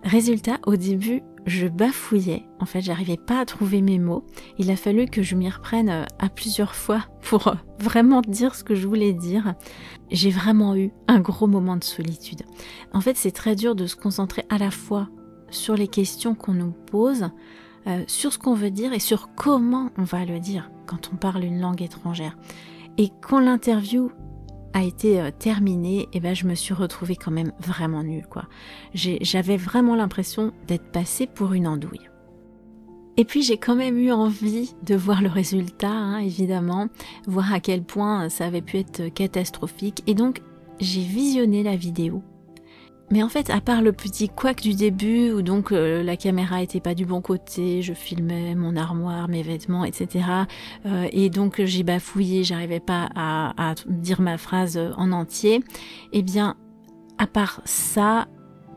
Résultat, 0.02 0.58
au 0.66 0.76
début, 0.76 1.22
je 1.46 1.66
bafouillais. 1.66 2.44
En 2.60 2.66
fait, 2.66 2.82
j'arrivais 2.82 3.16
pas 3.16 3.40
à 3.40 3.46
trouver 3.46 3.80
mes 3.80 3.98
mots. 3.98 4.26
Il 4.58 4.70
a 4.70 4.76
fallu 4.76 5.06
que 5.06 5.22
je 5.22 5.34
m'y 5.34 5.48
reprenne 5.48 5.88
euh, 5.88 6.04
à 6.18 6.28
plusieurs 6.28 6.74
fois 6.74 7.06
pour 7.22 7.48
euh, 7.48 7.54
vraiment 7.78 8.20
dire 8.20 8.54
ce 8.54 8.64
que 8.64 8.74
je 8.74 8.86
voulais 8.86 9.14
dire. 9.14 9.54
J'ai 10.10 10.30
vraiment 10.30 10.76
eu 10.76 10.90
un 11.08 11.20
gros 11.20 11.46
moment 11.46 11.76
de 11.76 11.84
solitude. 11.84 12.42
En 12.92 13.00
fait, 13.00 13.16
c'est 13.16 13.32
très 13.32 13.56
dur 13.56 13.74
de 13.74 13.86
se 13.86 13.96
concentrer 13.96 14.44
à 14.50 14.58
la 14.58 14.70
fois 14.70 15.08
sur 15.48 15.74
les 15.74 15.88
questions 15.88 16.34
qu'on 16.34 16.52
nous 16.52 16.72
pose, 16.72 17.30
euh, 17.86 18.04
sur 18.06 18.32
ce 18.32 18.38
qu'on 18.38 18.54
veut 18.54 18.70
dire 18.70 18.92
et 18.92 18.98
sur 18.98 19.30
comment 19.34 19.90
on 19.96 20.02
va 20.02 20.24
le 20.24 20.40
dire 20.40 20.70
quand 20.86 21.10
on 21.12 21.16
parle 21.16 21.44
une 21.44 21.60
langue 21.60 21.82
étrangère. 21.82 22.36
Et 22.98 23.10
quand 23.20 23.40
l'interview 23.40 24.10
a 24.72 24.82
été 24.82 25.20
euh, 25.20 25.30
terminée, 25.36 26.08
eh 26.12 26.20
ben 26.20 26.34
je 26.34 26.46
me 26.46 26.54
suis 26.54 26.74
retrouvée 26.74 27.16
quand 27.16 27.30
même 27.30 27.52
vraiment 27.60 28.02
nulle 28.02 28.26
quoi. 28.26 28.46
J'avais 28.94 29.56
vraiment 29.56 29.94
l'impression 29.94 30.52
d'être 30.66 30.90
passée 30.90 31.26
pour 31.26 31.52
une 31.52 31.66
andouille. 31.66 32.10
Et 33.16 33.24
puis 33.24 33.42
j'ai 33.42 33.56
quand 33.56 33.76
même 33.76 33.96
eu 33.98 34.12
envie 34.12 34.74
de 34.82 34.94
voir 34.94 35.22
le 35.22 35.28
résultat, 35.28 35.88
hein, 35.88 36.18
évidemment, 36.18 36.88
voir 37.26 37.52
à 37.52 37.60
quel 37.60 37.82
point 37.82 38.28
ça 38.28 38.46
avait 38.46 38.60
pu 38.60 38.78
être 38.78 39.08
catastrophique. 39.08 40.02
Et 40.06 40.14
donc 40.14 40.42
j'ai 40.80 41.02
visionné 41.02 41.62
la 41.62 41.76
vidéo 41.76 42.22
mais 43.10 43.22
en 43.22 43.28
fait, 43.28 43.50
à 43.50 43.60
part 43.60 43.82
le 43.82 43.92
petit 43.92 44.28
couac 44.28 44.60
du 44.60 44.74
début, 44.74 45.30
où 45.32 45.42
donc 45.42 45.72
euh, 45.72 46.02
la 46.02 46.16
caméra 46.16 46.62
était 46.62 46.80
pas 46.80 46.94
du 46.94 47.06
bon 47.06 47.20
côté, 47.20 47.82
je 47.82 47.92
filmais 47.92 48.54
mon 48.54 48.76
armoire, 48.76 49.28
mes 49.28 49.42
vêtements, 49.42 49.84
etc. 49.84 50.24
Euh, 50.86 51.08
et 51.12 51.30
donc 51.30 51.62
j'ai 51.64 51.84
bafouillé, 51.84 52.42
j'arrivais 52.42 52.80
pas 52.80 53.08
à, 53.14 53.70
à, 53.70 53.74
dire 53.86 54.20
ma 54.20 54.38
phrase 54.38 54.78
en 54.96 55.12
entier. 55.12 55.62
Eh 56.12 56.22
bien, 56.22 56.56
à 57.18 57.26
part 57.26 57.60
ça, 57.64 58.26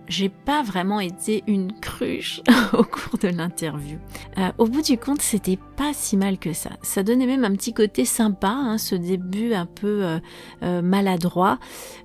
j'ai 0.10 0.30
pas 0.30 0.63
vraiment 0.63 1.00
été 1.00 1.43
une 1.48 1.72
cruche 1.72 2.41
au 2.74 2.84
cours 2.84 3.19
de 3.19 3.30
l'interview. 3.30 4.00
Euh, 4.38 4.52
au 4.58 4.65
bout 4.65 4.82
du 4.82 4.98
compte, 4.98 5.22
c'était 5.22 5.60
pas 5.78 5.93
si 5.93 6.17
mal 6.17 6.39
que 6.39 6.52
ça. 6.52 6.72
Ça 6.82 7.04
donnait 7.04 7.28
même 7.28 7.45
un 7.45 7.52
petit 7.52 7.74
côté 7.74 8.04
sympa, 8.06 8.50
hein, 8.50 8.78
ce 8.78 8.95
début 8.95 9.54
un 9.54 9.67
peu 9.67 10.04
euh, 10.04 10.19
euh, 10.63 10.82
maladroit. 10.82 11.60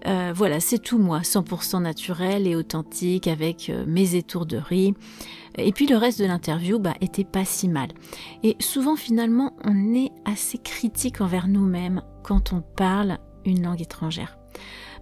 voilà, 0.05 0.61
c'est 0.61 0.79
tout 0.79 0.99
moi, 0.99 1.21
100% 1.21 1.83
naturel 1.83 2.47
et 2.47 2.55
authentique 2.55 3.27
avec 3.27 3.73
mes 3.87 4.15
étourderies. 4.15 4.95
Et 5.57 5.73
puis 5.73 5.87
le 5.87 5.97
reste 5.97 6.21
de 6.21 6.27
l'interview 6.27 6.79
bah, 6.79 6.95
était 7.01 7.25
pas 7.25 7.45
si 7.45 7.69
mal. 7.69 7.89
Et 8.43 8.57
souvent 8.61 8.97
finalement, 8.97 9.55
on 9.65 9.95
est 9.95 10.11
assez 10.25 10.59
critique 10.59 11.21
envers 11.21 11.49
nous-mêmes 11.49 12.03
quand 12.23 12.53
on 12.53 12.61
parle 12.61 13.19
une 13.45 13.63
langue 13.63 13.81
étrangère 13.81 14.37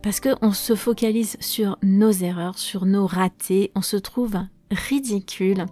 parce 0.02 0.20
qu'on 0.20 0.52
se 0.52 0.74
focalise 0.74 1.36
sur 1.40 1.78
nos 1.82 2.10
erreurs, 2.10 2.58
sur 2.58 2.86
nos 2.86 3.06
ratés, 3.06 3.70
on 3.74 3.82
se 3.82 3.96
trouve 3.96 4.36
ridicule. 4.72 5.66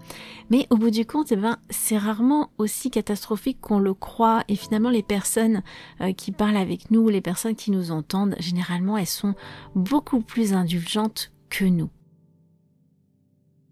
Mais 0.50 0.66
au 0.70 0.76
bout 0.76 0.90
du 0.90 1.06
compte, 1.06 1.32
eh 1.32 1.36
ben, 1.36 1.58
c'est 1.70 1.98
rarement 1.98 2.50
aussi 2.58 2.90
catastrophique 2.90 3.60
qu'on 3.60 3.78
le 3.78 3.94
croit. 3.94 4.44
Et 4.48 4.56
finalement, 4.56 4.90
les 4.90 5.02
personnes 5.02 5.62
euh, 6.00 6.12
qui 6.12 6.32
parlent 6.32 6.56
avec 6.56 6.90
nous, 6.90 7.08
les 7.08 7.20
personnes 7.20 7.56
qui 7.56 7.70
nous 7.70 7.90
entendent, 7.90 8.36
généralement, 8.38 8.96
elles 8.96 9.06
sont 9.06 9.34
beaucoup 9.74 10.20
plus 10.20 10.52
indulgentes 10.52 11.32
que 11.48 11.64
nous. 11.64 11.90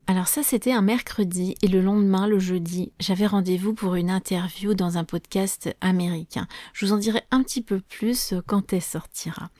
Alors 0.06 0.26
ça, 0.26 0.42
c'était 0.42 0.72
un 0.72 0.80
mercredi 0.80 1.54
et 1.60 1.68
le 1.68 1.82
lendemain, 1.82 2.26
le 2.26 2.38
jeudi, 2.38 2.92
j'avais 2.98 3.26
rendez-vous 3.26 3.74
pour 3.74 3.94
une 3.94 4.08
interview 4.08 4.72
dans 4.72 4.96
un 4.96 5.04
podcast 5.04 5.68
américain. 5.82 6.48
Je 6.72 6.86
vous 6.86 6.92
en 6.94 6.96
dirai 6.96 7.20
un 7.30 7.42
petit 7.42 7.60
peu 7.60 7.80
plus 7.80 8.32
quand 8.46 8.72
elle 8.72 8.80
sortira. 8.80 9.50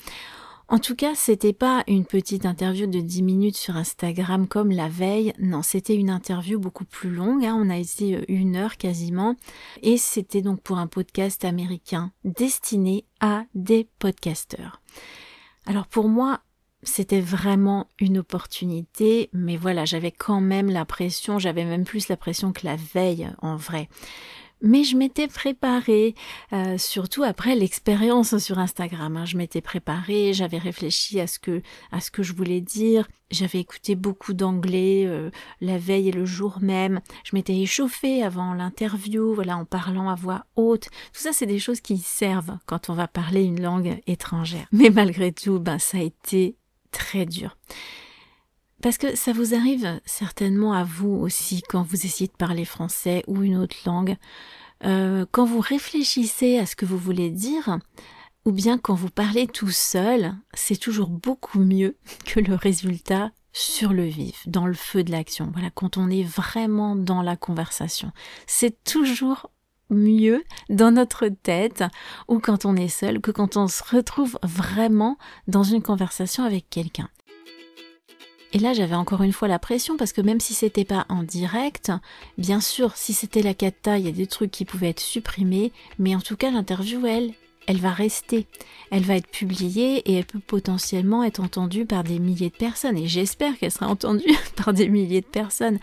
En 0.70 0.78
tout 0.78 0.94
cas, 0.94 1.14
c'était 1.14 1.54
pas 1.54 1.83
une 1.87 2.04
petite 2.04 2.44
interview 2.44 2.87
de 2.87 3.00
10 3.00 3.22
minutes 3.22 3.57
sur 3.57 3.76
Instagram 3.76 4.46
comme 4.46 4.70
la 4.70 4.90
veille. 4.90 5.33
Non, 5.38 5.62
c'était 5.62 5.94
une 5.94 6.11
interview 6.11 6.59
beaucoup 6.59 6.85
plus 6.85 7.09
longue. 7.11 7.46
Hein. 7.46 7.57
On 7.59 7.70
a 7.70 7.78
été 7.78 8.16
euh, 8.16 8.24
une 8.28 8.54
heure 8.54 8.76
quasiment. 8.76 9.35
Et 9.83 9.96
c'était 9.96 10.42
donc 10.42 10.61
pour 10.61 10.76
un 10.76 10.87
podcast 10.87 11.46
américain 11.46 12.12
destiné 12.24 13.07
à 13.20 13.44
des 13.54 13.88
podcasteurs. 13.98 14.83
Alors 15.64 15.87
pour 15.87 16.11
moi, 16.11 16.40
c'était 16.83 17.22
vraiment 17.22 17.88
une 17.98 18.18
opportunité, 18.18 19.31
mais 19.33 19.57
voilà, 19.57 19.87
j'avais 19.87 20.12
quand 20.12 20.42
même 20.42 20.68
la 20.68 20.85
pression, 20.85 21.38
j'avais 21.38 21.64
même 21.64 21.85
plus 21.85 22.09
la 22.09 22.16
pression 22.18 22.52
que 22.52 22.66
la 22.66 22.76
veille 22.76 23.31
en 23.40 23.57
vrai 23.57 23.88
mais 24.61 24.85
je 24.85 24.97
m'étais 24.97 25.29
préparée, 25.29 26.14
euh, 26.53 26.79
surtout 26.79 27.23
après 27.23 27.55
l'expérience 27.55 28.38
sur 28.38 28.59
Instagram. 28.59 29.16
Hein. 29.16 29.25
Je 29.25 29.37
m'étais 29.37 29.61
préparée, 29.61 30.33
j'avais 30.33 30.59
réfléchi 30.59 31.21
à 31.21 31.27
ce 31.27 31.38
que 31.38 31.62
à 31.92 32.01
ce 32.01 32.11
que 32.11 32.23
je 32.23 32.33
voulais 32.33 32.61
dire. 32.61 33.09
J'avais 33.31 33.61
écouté 33.61 33.94
beaucoup 33.94 34.33
d'anglais 34.33 35.05
euh, 35.07 35.31
la 35.61 35.79
veille 35.79 36.09
et 36.09 36.12
le 36.12 36.25
jour 36.25 36.59
même. 36.61 37.01
Je 37.25 37.37
m'étais 37.37 37.57
échauffée 37.57 38.23
avant 38.23 38.55
l'interview, 38.55 39.35
voilà, 39.35 39.57
en 39.57 39.64
parlant 39.64 40.09
à 40.09 40.14
voix 40.14 40.47
haute. 40.57 40.88
Tout 41.12 41.21
ça, 41.21 41.33
c'est 41.33 41.47
des 41.47 41.59
choses 41.59 41.81
qui 41.81 41.99
servent 41.99 42.59
quand 42.66 42.90
on 42.90 42.94
va 42.94 43.07
parler 43.07 43.42
une 43.42 43.61
langue 43.61 44.01
étrangère. 44.07 44.66
Mais 44.73 44.90
malgré 44.90 45.33
tout, 45.33 45.61
ben 45.61 45.79
ça 45.79 45.99
a 45.99 46.03
été 46.03 46.57
très 46.90 47.27
dur. 47.27 47.57
Parce 48.82 48.98
que 48.98 49.16
ça 49.16 49.32
vous 49.32 49.54
arrive 49.54 50.00
certainement 50.04 50.72
à 50.72 50.84
vous 50.84 51.10
aussi 51.10 51.62
quand 51.68 51.82
vous 51.82 52.06
essayez 52.06 52.28
de 52.28 52.36
parler 52.36 52.64
français 52.64 53.24
ou 53.26 53.42
une 53.42 53.56
autre 53.56 53.76
langue. 53.86 54.16
Euh, 54.84 55.26
quand 55.32 55.44
vous 55.44 55.60
réfléchissez 55.60 56.58
à 56.58 56.66
ce 56.66 56.76
que 56.76 56.86
vous 56.86 56.98
voulez 56.98 57.30
dire, 57.30 57.78
ou 58.44 58.52
bien 58.52 58.78
quand 58.78 58.94
vous 58.94 59.10
parlez 59.10 59.48
tout 59.48 59.70
seul, 59.70 60.34
c'est 60.54 60.78
toujours 60.78 61.08
beaucoup 61.08 61.58
mieux 61.58 61.96
que 62.24 62.40
le 62.40 62.54
résultat 62.54 63.32
sur 63.52 63.92
le 63.92 64.04
vif, 64.04 64.46
dans 64.46 64.66
le 64.66 64.74
feu 64.74 65.02
de 65.02 65.10
l'action. 65.10 65.50
Voilà, 65.52 65.70
quand 65.70 65.96
on 65.96 66.08
est 66.10 66.22
vraiment 66.22 66.94
dans 66.94 67.22
la 67.22 67.36
conversation. 67.36 68.12
C'est 68.46 68.84
toujours 68.84 69.50
mieux 69.90 70.44
dans 70.68 70.92
notre 70.92 71.28
tête 71.28 71.82
ou 72.28 72.38
quand 72.38 72.64
on 72.64 72.76
est 72.76 72.88
seul 72.88 73.20
que 73.20 73.30
quand 73.30 73.56
on 73.56 73.68
se 73.68 73.82
retrouve 73.82 74.38
vraiment 74.42 75.16
dans 75.48 75.62
une 75.62 75.82
conversation 75.82 76.44
avec 76.44 76.68
quelqu'un. 76.70 77.08
Et 78.52 78.58
là, 78.58 78.72
j'avais 78.72 78.94
encore 78.94 79.22
une 79.22 79.32
fois 79.32 79.48
la 79.48 79.58
pression 79.58 79.96
parce 79.96 80.12
que 80.12 80.22
même 80.22 80.40
si 80.40 80.54
c'était 80.54 80.84
pas 80.84 81.04
en 81.08 81.22
direct, 81.22 81.92
bien 82.38 82.61
sûr, 82.61 82.96
si 82.96 83.12
c'était 83.12 83.42
la 83.42 83.54
cata, 83.54 83.98
il 83.98 84.06
y 84.06 84.08
a 84.08 84.12
des 84.12 84.26
trucs 84.26 84.50
qui 84.50 84.64
pouvaient 84.64 84.90
être 84.90 85.00
supprimés, 85.00 85.72
mais 85.98 86.14
en 86.14 86.20
tout 86.20 86.37
cas, 86.37 86.50
l'interview, 86.50 87.04
elle, 87.06 87.34
elle 87.68 87.80
va 87.80 87.90
rester, 87.90 88.46
elle 88.90 89.02
va 89.02 89.16
être 89.16 89.28
publiée 89.28 89.98
et 89.98 90.14
elle 90.14 90.24
peut 90.24 90.38
potentiellement 90.38 91.22
être 91.22 91.40
entendue 91.40 91.84
par 91.84 92.02
des 92.02 92.18
milliers 92.18 92.48
de 92.48 92.56
personnes. 92.56 92.96
Et 92.96 93.06
j'espère 93.06 93.58
qu'elle 93.58 93.70
sera 93.70 93.88
entendue 93.88 94.24
par 94.56 94.72
des 94.72 94.88
milliers 94.88 95.20
de 95.20 95.26
personnes. 95.26 95.78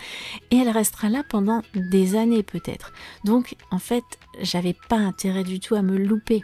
Et 0.50 0.58
elle 0.58 0.70
restera 0.70 1.10
là 1.10 1.24
pendant 1.30 1.62
des 1.76 2.16
années 2.16 2.42
peut-être. 2.42 2.92
Donc 3.24 3.56
en 3.70 3.78
fait, 3.78 4.04
j'avais 4.42 4.76
pas 4.90 4.98
intérêt 4.98 5.44
du 5.44 5.60
tout 5.60 5.76
à 5.76 5.84
me 5.84 5.96
louper. 5.96 6.42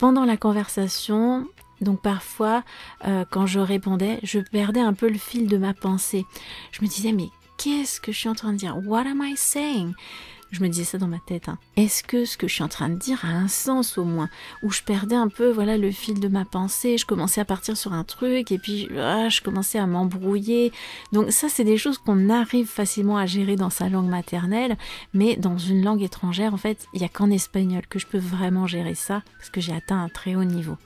Pendant 0.00 0.24
la 0.24 0.36
conversation, 0.36 1.46
donc 1.80 2.00
parfois, 2.00 2.62
euh, 3.06 3.24
quand 3.30 3.46
je 3.46 3.60
répondais, 3.60 4.20
je 4.22 4.38
perdais 4.38 4.80
un 4.80 4.92
peu 4.92 5.08
le 5.08 5.18
fil 5.18 5.46
de 5.46 5.56
ma 5.56 5.74
pensée. 5.74 6.26
Je 6.72 6.82
me 6.82 6.88
disais, 6.88 7.12
mais 7.12 7.28
qu'est-ce 7.58 8.00
que 8.00 8.12
je 8.12 8.18
suis 8.18 8.28
en 8.28 8.34
train 8.34 8.52
de 8.52 8.58
dire? 8.58 8.76
What 8.86 9.06
am 9.06 9.22
I 9.22 9.36
saying? 9.36 9.94
Je 10.50 10.62
me 10.62 10.68
disais 10.68 10.84
ça 10.84 10.98
dans 10.98 11.06
ma 11.06 11.20
tête. 11.20 11.48
Hein. 11.48 11.58
Est-ce 11.76 12.02
que 12.02 12.24
ce 12.24 12.36
que 12.36 12.48
je 12.48 12.54
suis 12.54 12.64
en 12.64 12.68
train 12.68 12.88
de 12.88 12.96
dire 12.96 13.24
a 13.24 13.28
un 13.28 13.46
sens 13.46 13.98
au 13.98 14.04
moins? 14.04 14.28
Où 14.62 14.70
je 14.70 14.82
perdais 14.82 15.14
un 15.14 15.28
peu 15.28 15.50
voilà 15.50 15.76
le 15.76 15.92
fil 15.92 16.18
de 16.18 16.26
ma 16.26 16.44
pensée, 16.44 16.98
je 16.98 17.06
commençais 17.06 17.40
à 17.40 17.44
partir 17.44 17.76
sur 17.76 17.92
un 17.92 18.02
truc 18.02 18.50
et 18.50 18.58
puis 18.58 18.88
ah, 18.98 19.28
je 19.28 19.42
commençais 19.42 19.78
à 19.78 19.86
m'embrouiller. 19.86 20.72
Donc 21.12 21.30
ça 21.30 21.48
c'est 21.48 21.64
des 21.64 21.76
choses 21.76 21.98
qu'on 21.98 22.30
arrive 22.30 22.66
facilement 22.66 23.16
à 23.16 23.26
gérer 23.26 23.54
dans 23.54 23.70
sa 23.70 23.88
langue 23.88 24.08
maternelle, 24.08 24.76
mais 25.14 25.36
dans 25.36 25.56
une 25.56 25.84
langue 25.84 26.02
étrangère 26.02 26.52
en 26.52 26.58
fait 26.58 26.86
il 26.94 26.98
n'y 26.98 27.06
a 27.06 27.08
qu'en 27.08 27.30
espagnol 27.30 27.86
que 27.88 28.00
je 28.00 28.06
peux 28.06 28.18
vraiment 28.18 28.66
gérer 28.66 28.96
ça 28.96 29.22
parce 29.38 29.50
que 29.50 29.60
j'ai 29.60 29.72
atteint 29.72 30.02
un 30.02 30.08
très 30.08 30.34
haut 30.34 30.44
niveau 30.44 30.76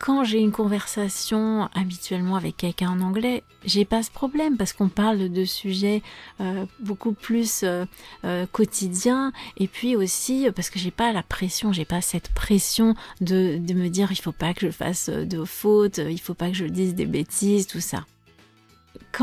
quand 0.00 0.24
j'ai 0.24 0.40
une 0.40 0.50
conversation 0.50 1.68
habituellement 1.74 2.36
avec 2.36 2.56
quelqu'un 2.56 2.88
en 2.88 3.00
anglais, 3.02 3.44
j'ai 3.66 3.84
pas 3.84 4.02
ce 4.02 4.10
problème 4.10 4.56
parce 4.56 4.72
qu'on 4.72 4.88
parle 4.88 5.28
de 5.28 5.44
sujets 5.44 6.02
euh, 6.40 6.64
beaucoup 6.80 7.12
plus 7.12 7.62
euh, 7.62 7.84
euh, 8.24 8.46
quotidiens. 8.50 9.30
Et 9.58 9.68
puis 9.68 9.96
aussi 9.96 10.48
parce 10.56 10.70
que 10.70 10.78
j'ai 10.78 10.90
pas 10.90 11.12
la 11.12 11.22
pression, 11.22 11.72
j'ai 11.72 11.84
pas 11.84 12.00
cette 12.00 12.30
pression 12.30 12.94
de, 13.20 13.58
de 13.58 13.74
me 13.74 13.88
dire 13.88 14.10
il 14.10 14.20
faut 14.20 14.32
pas 14.32 14.54
que 14.54 14.66
je 14.66 14.70
fasse 14.72 15.10
de 15.10 15.44
fautes, 15.44 15.98
il 15.98 16.18
faut 16.18 16.34
pas 16.34 16.48
que 16.48 16.56
je 16.56 16.64
dise 16.64 16.94
des 16.94 17.06
bêtises, 17.06 17.66
tout 17.66 17.80
ça 17.80 18.04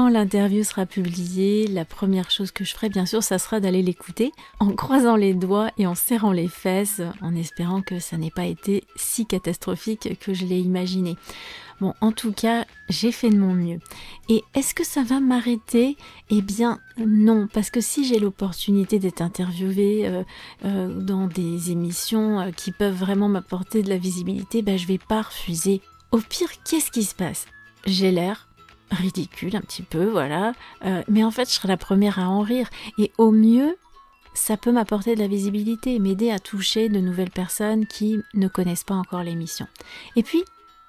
l'interview 0.06 0.64
sera 0.64 0.86
publiée, 0.86 1.66
la 1.66 1.84
première 1.84 2.30
chose 2.30 2.52
que 2.52 2.64
je 2.64 2.74
ferai, 2.74 2.90
bien 2.90 3.08
sûr, 3.08 3.24
ça 3.24 3.40
sera 3.40 3.60
d'aller 3.60 3.82
l'écouter 3.82 4.32
en 4.60 4.72
croisant 4.74 5.16
les 5.16 5.34
doigts 5.34 5.72
et 5.80 5.88
en 5.88 5.96
serrant 5.96 6.32
les 6.32 6.48
fesses, 6.48 7.02
en 7.22 7.36
espérant 7.36 7.82
que 7.82 8.00
ça 8.00 8.18
n'ait 8.18 8.30
pas 8.30 8.46
été 8.46 8.84
si 8.96 9.26
catastrophique 9.26 10.20
que 10.20 10.36
je 10.36 10.46
l'ai 10.46 10.60
imaginé. 10.60 11.18
Bon, 11.82 11.94
en 12.02 12.12
tout 12.12 12.32
cas, 12.32 12.66
j'ai 12.90 13.12
fait 13.12 13.30
de 13.30 13.38
mon 13.38 13.54
mieux. 13.54 13.80
Et 14.30 14.44
est-ce 14.56 14.76
que 14.76 14.86
ça 14.86 15.04
va 15.04 15.20
m'arrêter? 15.20 15.98
Eh 16.30 16.42
bien, 16.42 16.80
non, 16.98 17.48
parce 17.52 17.70
que 17.72 17.82
si 17.82 18.06
j'ai 18.06 18.20
l'opportunité 18.20 19.00
d'être 19.00 19.22
interviewée 19.22 20.08
euh, 20.08 20.24
euh, 20.66 21.02
dans 21.02 21.28
des 21.28 21.72
émissions 21.72 22.40
euh, 22.40 22.52
qui 22.52 22.72
peuvent 22.72 22.96
vraiment 22.96 23.30
m'apporter 23.30 23.82
de 23.82 23.90
la 23.90 23.98
visibilité, 23.98 24.62
ben, 24.62 24.78
je 24.78 24.88
vais 24.88 25.00
pas 25.00 25.24
refuser. 25.24 25.82
Au 26.12 26.18
pire, 26.18 26.50
qu'est-ce 26.64 26.92
qui 26.92 27.04
se 27.04 27.16
passe? 27.16 27.46
J'ai 27.86 28.12
l'air 28.12 28.47
ridicule 28.92 29.56
un 29.56 29.62
petit 29.62 29.84
peu, 29.84 30.06
voilà. 30.06 30.54
Euh, 30.86 31.04
mais 31.08 31.24
en 31.24 31.32
fait, 31.32 31.50
je 31.50 31.54
serai 31.54 31.68
la 31.68 31.78
première 31.78 32.20
à 32.20 32.30
en 32.30 32.42
rire. 32.42 32.70
Et 32.98 33.12
au 33.18 33.32
mieux, 33.32 33.78
ça 34.34 34.58
peut 34.58 34.72
m'apporter 34.72 35.16
de 35.16 35.20
la 35.20 35.28
visibilité, 35.28 36.00
m'aider 36.00 36.32
à 36.32 36.40
toucher 36.40 36.90
de 36.90 37.00
nouvelles 37.00 37.32
personnes 37.32 37.88
qui 37.88 38.20
ne 38.34 38.48
connaissent 38.48 38.84
pas 38.84 38.96
encore 38.96 39.24
l'émission. 39.24 39.68
Et 40.16 40.24
puis, 40.24 40.44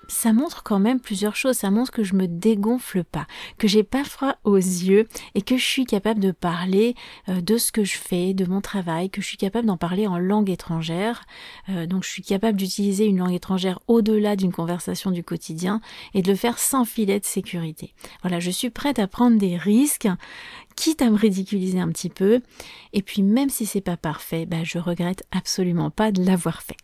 ça 0.08 0.32
montre 0.32 0.62
quand 0.62 0.78
même 0.78 1.00
plusieurs 1.00 1.36
choses. 1.36 1.56
Ça 1.56 1.70
montre 1.70 1.92
que 1.92 2.02
je 2.02 2.14
me 2.14 2.26
dégonfle 2.26 3.04
pas, 3.04 3.26
que 3.58 3.68
j'ai 3.68 3.82
pas 3.82 4.04
froid 4.04 4.36
aux 4.44 4.56
yeux 4.56 5.06
et 5.34 5.42
que 5.42 5.56
je 5.56 5.64
suis 5.64 5.84
capable 5.84 6.20
de 6.20 6.32
parler 6.32 6.94
euh, 7.28 7.40
de 7.40 7.58
ce 7.58 7.70
que 7.72 7.84
je 7.84 7.96
fais, 7.96 8.34
de 8.34 8.46
mon 8.46 8.60
travail, 8.60 9.10
que 9.10 9.20
je 9.20 9.26
suis 9.26 9.36
capable 9.36 9.66
d'en 9.66 9.76
parler 9.76 10.06
en 10.06 10.18
langue 10.18 10.50
étrangère. 10.50 11.24
Euh, 11.68 11.86
donc 11.86 12.04
je 12.04 12.10
suis 12.10 12.22
capable 12.22 12.58
d'utiliser 12.58 13.06
une 13.06 13.18
langue 13.18 13.34
étrangère 13.34 13.78
au-delà 13.86 14.36
d'une 14.36 14.52
conversation 14.52 15.10
du 15.10 15.22
quotidien 15.22 15.80
et 16.14 16.22
de 16.22 16.30
le 16.30 16.36
faire 16.36 16.58
sans 16.58 16.84
filet 16.84 17.20
de 17.20 17.24
sécurité. 17.24 17.94
Voilà, 18.22 18.40
je 18.40 18.50
suis 18.50 18.70
prête 18.70 18.98
à 18.98 19.06
prendre 19.06 19.38
des 19.38 19.56
risques 19.56 20.08
quitte 20.78 21.02
à 21.02 21.10
me 21.10 21.16
ridiculiser 21.16 21.80
un 21.80 21.88
petit 21.88 22.08
peu. 22.08 22.40
Et 22.92 23.02
puis 23.02 23.22
même 23.22 23.50
si 23.50 23.66
c'est 23.66 23.80
pas 23.80 23.96
parfait, 23.96 24.46
bah, 24.46 24.62
je 24.62 24.78
regrette 24.78 25.24
absolument 25.32 25.90
pas 25.90 26.12
de 26.12 26.22
l'avoir 26.22 26.62
fait. 26.62 26.76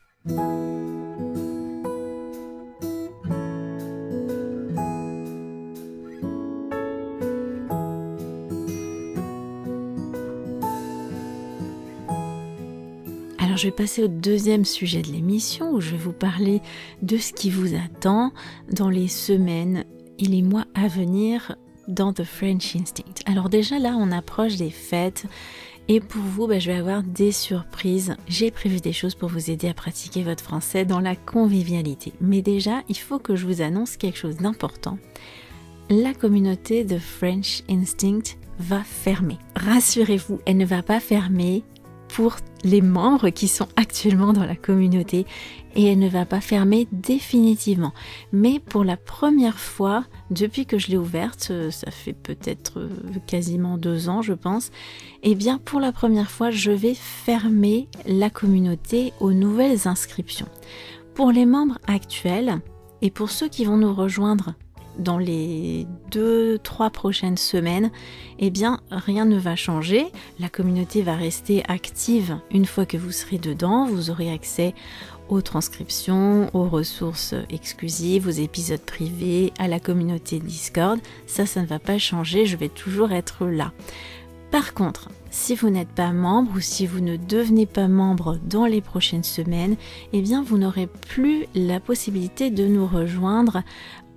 Je 13.56 13.68
vais 13.68 13.70
passer 13.70 14.02
au 14.02 14.08
deuxième 14.08 14.64
sujet 14.64 15.02
de 15.02 15.12
l'émission 15.12 15.70
où 15.72 15.80
je 15.80 15.90
vais 15.90 15.96
vous 15.96 16.12
parler 16.12 16.60
de 17.02 17.16
ce 17.18 17.32
qui 17.32 17.50
vous 17.50 17.76
attend 17.76 18.32
dans 18.72 18.90
les 18.90 19.06
semaines 19.06 19.84
et 20.18 20.24
les 20.24 20.42
mois 20.42 20.64
à 20.74 20.88
venir 20.88 21.54
dans 21.86 22.12
The 22.12 22.24
French 22.24 22.74
Instinct. 22.74 23.22
Alors 23.26 23.48
déjà 23.48 23.78
là 23.78 23.96
on 23.96 24.10
approche 24.10 24.56
des 24.56 24.70
fêtes 24.70 25.26
et 25.86 26.00
pour 26.00 26.22
vous 26.22 26.48
bah, 26.48 26.58
je 26.58 26.72
vais 26.72 26.78
avoir 26.78 27.04
des 27.04 27.30
surprises. 27.30 28.16
J'ai 28.26 28.50
prévu 28.50 28.80
des 28.80 28.92
choses 28.92 29.14
pour 29.14 29.28
vous 29.28 29.50
aider 29.50 29.68
à 29.68 29.74
pratiquer 29.74 30.24
votre 30.24 30.42
français 30.42 30.84
dans 30.84 31.00
la 31.00 31.14
convivialité. 31.14 32.12
Mais 32.20 32.42
déjà 32.42 32.82
il 32.88 32.98
faut 32.98 33.20
que 33.20 33.36
je 33.36 33.46
vous 33.46 33.62
annonce 33.62 33.96
quelque 33.96 34.18
chose 34.18 34.36
d'important. 34.36 34.98
La 35.90 36.12
communauté 36.12 36.82
de 36.82 36.98
French 36.98 37.62
Instinct 37.70 38.36
va 38.58 38.82
fermer. 38.82 39.38
Rassurez-vous, 39.54 40.40
elle 40.44 40.56
ne 40.56 40.64
va 40.64 40.82
pas 40.82 40.98
fermer 40.98 41.62
pour 42.14 42.36
les 42.62 42.80
membres 42.80 43.30
qui 43.30 43.48
sont 43.48 43.66
actuellement 43.74 44.32
dans 44.32 44.46
la 44.46 44.54
communauté 44.54 45.26
et 45.74 45.86
elle 45.86 45.98
ne 45.98 46.08
va 46.08 46.24
pas 46.24 46.40
fermer 46.40 46.86
définitivement. 46.92 47.92
Mais 48.32 48.60
pour 48.60 48.84
la 48.84 48.96
première 48.96 49.58
fois, 49.58 50.04
depuis 50.30 50.64
que 50.64 50.78
je 50.78 50.92
l'ai 50.92 50.96
ouverte, 50.96 51.48
euh, 51.50 51.72
ça 51.72 51.90
fait 51.90 52.12
peut-être 52.12 52.78
euh, 52.78 52.88
quasiment 53.26 53.78
deux 53.78 54.08
ans 54.08 54.22
je 54.22 54.32
pense, 54.32 54.68
et 55.24 55.32
eh 55.32 55.34
bien 55.34 55.58
pour 55.58 55.80
la 55.80 55.90
première 55.90 56.30
fois 56.30 56.52
je 56.52 56.70
vais 56.70 56.94
fermer 56.94 57.88
la 58.06 58.30
communauté 58.30 59.12
aux 59.18 59.32
nouvelles 59.32 59.88
inscriptions. 59.88 60.48
Pour 61.14 61.32
les 61.32 61.46
membres 61.46 61.78
actuels 61.88 62.60
et 63.02 63.10
pour 63.10 63.30
ceux 63.30 63.48
qui 63.48 63.64
vont 63.64 63.76
nous 63.76 63.92
rejoindre 63.92 64.54
dans 64.98 65.18
les 65.18 65.86
deux, 66.10 66.58
trois 66.58 66.90
prochaines 66.90 67.36
semaines, 67.36 67.90
eh 68.38 68.50
bien, 68.50 68.80
rien 68.90 69.24
ne 69.24 69.38
va 69.38 69.56
changer. 69.56 70.06
La 70.38 70.48
communauté 70.48 71.02
va 71.02 71.14
rester 71.14 71.62
active 71.68 72.38
une 72.50 72.66
fois 72.66 72.86
que 72.86 72.96
vous 72.96 73.12
serez 73.12 73.38
dedans. 73.38 73.86
Vous 73.86 74.10
aurez 74.10 74.32
accès 74.32 74.74
aux 75.28 75.42
transcriptions, 75.42 76.50
aux 76.54 76.68
ressources 76.68 77.34
exclusives, 77.50 78.26
aux 78.26 78.30
épisodes 78.30 78.80
privés, 78.80 79.52
à 79.58 79.68
la 79.68 79.80
communauté 79.80 80.38
Discord. 80.38 81.00
Ça, 81.26 81.46
ça 81.46 81.62
ne 81.62 81.66
va 81.66 81.78
pas 81.78 81.98
changer. 81.98 82.46
Je 82.46 82.56
vais 82.56 82.68
toujours 82.68 83.12
être 83.12 83.46
là. 83.46 83.72
Par 84.54 84.72
contre, 84.72 85.08
si 85.30 85.56
vous 85.56 85.68
n'êtes 85.68 85.88
pas 85.88 86.12
membre 86.12 86.52
ou 86.54 86.60
si 86.60 86.86
vous 86.86 87.00
ne 87.00 87.16
devenez 87.16 87.66
pas 87.66 87.88
membre 87.88 88.38
dans 88.44 88.66
les 88.66 88.80
prochaines 88.80 89.24
semaines, 89.24 89.74
eh 90.12 90.22
bien 90.22 90.44
vous 90.44 90.58
n'aurez 90.58 90.86
plus 90.86 91.46
la 91.56 91.80
possibilité 91.80 92.50
de 92.50 92.64
nous 92.64 92.86
rejoindre 92.86 93.64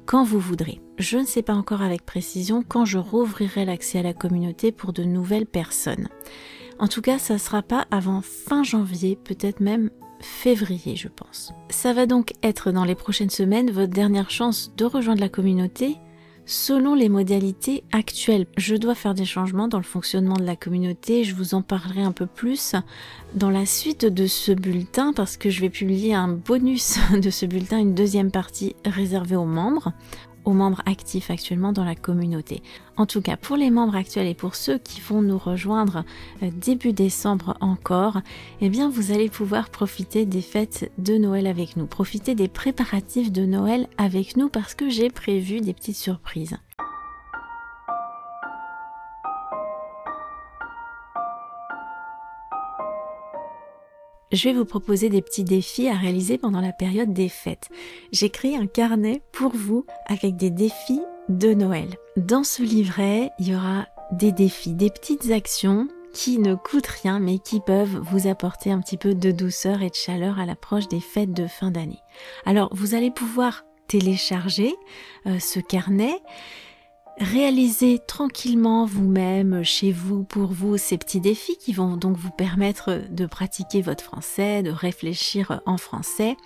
quand 0.07 0.23
vous 0.23 0.39
voudrez. 0.39 0.81
Je 0.97 1.17
ne 1.17 1.25
sais 1.25 1.43
pas 1.43 1.53
encore 1.53 1.83
avec 1.83 2.05
précision 2.05 2.63
quand 2.67 2.85
je 2.85 2.97
rouvrirai 2.97 3.65
l'accès 3.65 3.99
à 3.99 4.03
la 4.03 4.13
communauté 4.13 4.71
pour 4.71 4.93
de 4.93 5.03
nouvelles 5.03 5.45
personnes. 5.45 6.07
En 6.79 6.87
tout 6.87 7.01
cas, 7.01 7.19
ça 7.19 7.33
ne 7.33 7.39
sera 7.39 7.61
pas 7.61 7.85
avant 7.91 8.21
fin 8.21 8.63
janvier, 8.63 9.17
peut-être 9.21 9.59
même 9.59 9.91
février, 10.19 10.95
je 10.95 11.09
pense. 11.09 11.53
Ça 11.69 11.93
va 11.93 12.05
donc 12.05 12.33
être 12.41 12.71
dans 12.71 12.85
les 12.85 12.95
prochaines 12.95 13.29
semaines 13.29 13.69
votre 13.69 13.93
dernière 13.93 14.31
chance 14.31 14.73
de 14.77 14.85
rejoindre 14.85 15.21
la 15.21 15.29
communauté 15.29 15.97
selon 16.47 16.95
les 16.95 17.10
modalités 17.10 17.83
actuelles. 17.91 18.47
Je 18.57 18.75
dois 18.75 18.95
faire 18.95 19.13
des 19.13 19.25
changements 19.25 19.67
dans 19.67 19.77
le 19.77 19.83
fonctionnement 19.83 20.38
de 20.38 20.45
la 20.45 20.55
communauté, 20.55 21.23
je 21.23 21.36
vous 21.36 21.53
en 21.53 21.62
parlerai 21.62 22.01
un 22.01 22.13
peu 22.13 22.25
plus 22.25 22.73
dans 23.36 23.49
la 23.51 23.65
suite 23.65 24.05
de 24.05 24.25
ce 24.25 24.53
bulletin 24.53 25.13
parce 25.13 25.38
que 25.38 25.49
je 25.49 25.62
vais 25.62 25.69
publier 25.69 26.15
un 26.15 26.29
bonus 26.29 26.97
de 27.21 27.29
ce 27.29 27.45
bulletin, 27.45 27.77
une 27.77 27.93
deuxième 27.93 28.31
partie 28.31 28.75
réservée 28.86 29.36
aux 29.36 29.45
membres 29.45 29.91
aux 30.47 30.53
membres 30.53 30.81
actifs 30.86 31.29
actuellement 31.29 31.73
dans 31.73 31.83
la 31.83 31.93
communauté. 31.93 32.63
En 32.95 33.05
tout 33.05 33.21
cas, 33.21 33.36
pour 33.36 33.57
les 33.57 33.69
membres 33.69 33.97
actuels 33.97 34.27
et 34.27 34.33
pour 34.33 34.55
ceux 34.55 34.77
qui 34.77 35.01
vont 35.01 35.21
nous 35.21 35.38
rejoindre 35.38 36.05
euh, 36.41 36.49
début 36.55 36.93
décembre 36.93 37.57
encore, 37.60 38.21
eh 38.62 38.69
bien 38.69 38.89
vous 38.89 39.12
allez 39.12 39.27
pouvoir 39.27 39.69
profiter 39.69 40.25
des 40.25 40.41
fêtes 40.41 40.89
de 40.97 41.17
Noël 41.17 41.47
avec 41.47 41.75
nous, 41.75 41.86
profiter 41.86 42.33
des 42.33 42.47
préparatifs 42.47 43.29
de 43.29 43.45
Noël 43.45 43.88
avec 43.97 44.38
nous 44.38 44.47
parce 44.47 44.73
que 44.73 44.89
j'ai 44.89 45.10
prévu 45.10 45.60
des 45.60 45.73
petites 45.73 45.97
surprises. 45.97 46.57
Je 54.31 54.49
vais 54.49 54.55
vous 54.55 54.65
proposer 54.65 55.09
des 55.09 55.21
petits 55.21 55.43
défis 55.43 55.87
à 55.87 55.95
réaliser 55.95 56.37
pendant 56.37 56.61
la 56.61 56.73
période 56.73 57.13
des 57.13 57.29
fêtes. 57.29 57.69
J'ai 58.11 58.29
créé 58.29 58.57
un 58.57 58.67
carnet 58.67 59.21
pour 59.31 59.55
vous 59.55 59.85
avec 60.05 60.35
des 60.35 60.49
défis 60.49 61.01
de 61.29 61.53
Noël. 61.53 61.87
Dans 62.15 62.43
ce 62.43 62.63
livret, 62.63 63.31
il 63.39 63.49
y 63.49 63.55
aura 63.55 63.87
des 64.11 64.31
défis, 64.31 64.73
des 64.73 64.89
petites 64.89 65.31
actions 65.31 65.87
qui 66.13 66.39
ne 66.39 66.55
coûtent 66.55 66.87
rien 66.87 67.19
mais 67.19 67.37
qui 67.37 67.59
peuvent 67.59 67.99
vous 68.11 68.27
apporter 68.27 68.71
un 68.71 68.79
petit 68.79 68.97
peu 68.97 69.13
de 69.13 69.31
douceur 69.31 69.81
et 69.81 69.89
de 69.89 69.95
chaleur 69.95 70.39
à 70.39 70.45
l'approche 70.45 70.87
des 70.87 71.01
fêtes 71.01 71.33
de 71.33 71.47
fin 71.47 71.71
d'année. 71.71 71.99
Alors 72.45 72.69
vous 72.73 72.95
allez 72.95 73.11
pouvoir 73.11 73.65
télécharger 73.87 74.73
euh, 75.25 75.39
ce 75.39 75.59
carnet 75.59 76.15
Réalisez 77.19 77.97
tranquillement 77.97 78.86
vous-même, 78.86 79.63
chez 79.63 79.91
vous, 79.91 80.23
pour 80.23 80.51
vous, 80.51 80.77
ces 80.77 80.99
petits 80.99 81.19
défis 81.19 81.58
qui 81.58 81.73
vont 81.73 81.97
donc 81.97 82.15
vous 82.15 82.30
permettre 82.30 83.01
de 83.10 83.25
pratiquer 83.25 83.82
votre 83.82 84.03
français, 84.03 84.62
de 84.62 84.69
réfléchir 84.69 85.62
en 85.65 85.77
français. 85.77 86.38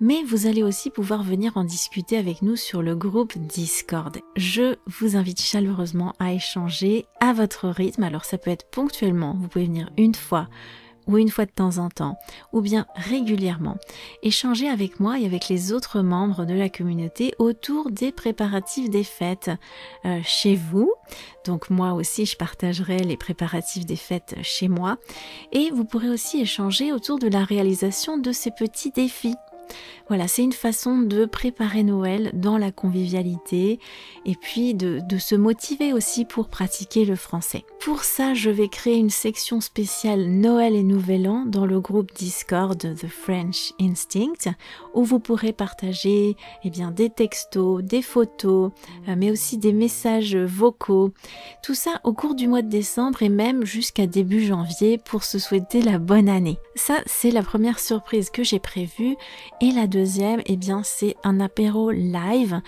Mais 0.00 0.22
vous 0.22 0.46
allez 0.46 0.62
aussi 0.62 0.88
pouvoir 0.88 1.22
venir 1.22 1.56
en 1.56 1.64
discuter 1.64 2.16
avec 2.16 2.40
nous 2.40 2.56
sur 2.56 2.80
le 2.80 2.96
groupe 2.96 3.36
Discord. 3.36 4.16
Je 4.36 4.76
vous 4.86 5.16
invite 5.16 5.42
chaleureusement 5.42 6.14
à 6.18 6.32
échanger 6.32 7.04
à 7.20 7.34
votre 7.34 7.68
rythme. 7.68 8.04
Alors 8.04 8.24
ça 8.24 8.38
peut 8.38 8.50
être 8.50 8.70
ponctuellement, 8.70 9.36
vous 9.38 9.48
pouvez 9.48 9.66
venir 9.66 9.90
une 9.98 10.14
fois, 10.14 10.48
ou 11.08 11.18
une 11.18 11.30
fois 11.30 11.46
de 11.46 11.50
temps 11.50 11.78
en 11.78 11.88
temps, 11.88 12.16
ou 12.52 12.60
bien 12.60 12.86
régulièrement, 12.94 13.76
échanger 14.22 14.68
avec 14.68 15.00
moi 15.00 15.18
et 15.18 15.26
avec 15.26 15.48
les 15.48 15.72
autres 15.72 16.02
membres 16.02 16.44
de 16.44 16.54
la 16.54 16.68
communauté 16.68 17.34
autour 17.38 17.90
des 17.90 18.12
préparatifs 18.12 18.90
des 18.90 19.04
fêtes 19.04 19.50
euh, 20.04 20.20
chez 20.22 20.54
vous. 20.54 20.92
Donc 21.44 21.70
moi 21.70 21.94
aussi, 21.94 22.26
je 22.26 22.36
partagerai 22.36 22.98
les 22.98 23.16
préparatifs 23.16 23.86
des 23.86 23.96
fêtes 23.96 24.36
chez 24.42 24.68
moi. 24.68 24.98
Et 25.52 25.70
vous 25.70 25.84
pourrez 25.84 26.10
aussi 26.10 26.40
échanger 26.40 26.92
autour 26.92 27.18
de 27.18 27.28
la 27.28 27.42
réalisation 27.42 28.18
de 28.18 28.30
ces 28.32 28.50
petits 28.50 28.90
défis 28.90 29.34
voilà, 30.08 30.26
c'est 30.26 30.42
une 30.42 30.52
façon 30.52 30.98
de 30.98 31.26
préparer 31.26 31.82
Noël 31.82 32.30
dans 32.32 32.56
la 32.56 32.72
convivialité 32.72 33.78
et 34.24 34.34
puis 34.34 34.74
de, 34.74 35.02
se 35.18 35.34
motiver 35.34 35.92
aussi 35.92 36.24
pour 36.24 36.48
pratiquer 36.48 37.04
le 37.04 37.16
français. 37.16 37.64
Pour 37.80 38.04
ça, 38.04 38.32
je 38.32 38.50
vais 38.50 38.68
créer 38.68 38.96
une 38.96 39.10
section 39.10 39.60
spéciale 39.60 40.26
Noël 40.26 40.74
et 40.74 40.82
Nouvel 40.82 41.28
An 41.28 41.44
dans 41.44 41.66
le 41.66 41.80
groupe 41.80 42.14
Discord 42.14 42.78
The 42.78 43.06
French 43.06 43.72
Instinct 43.80 44.54
où 44.94 45.04
vous 45.04 45.18
pourrez 45.18 45.52
partager 45.52 46.36
eh 46.64 46.70
bien, 46.70 46.90
des 46.90 47.10
textos, 47.10 47.82
des 47.82 48.02
photos, 48.02 48.70
euh, 49.08 49.14
mais 49.16 49.30
aussi 49.30 49.58
des 49.58 49.72
messages 49.72 50.36
vocaux. 50.36 51.12
Tout 51.62 51.74
ça 51.74 52.00
au 52.04 52.12
cours 52.12 52.34
du 52.34 52.48
mois 52.48 52.62
de 52.62 52.68
décembre 52.68 53.22
et 53.22 53.28
même 53.28 53.64
jusqu'à 53.64 54.06
début 54.06 54.44
janvier 54.44 54.98
pour 54.98 55.24
se 55.24 55.38
souhaiter 55.38 55.82
la 55.82 55.98
bonne 55.98 56.28
année. 56.28 56.58
Ça, 56.76 56.98
c'est 57.06 57.30
la 57.30 57.42
première 57.42 57.78
surprise 57.78 58.30
que 58.30 58.42
j'ai 58.42 58.60
prévue 58.60 59.16
et 59.60 59.72
la 59.72 59.86
deuxième, 59.86 60.40
eh 60.46 60.56
bien, 60.56 60.82
c'est 60.84 61.16
un 61.24 61.40
apéro 61.40 61.90
live 61.90 62.60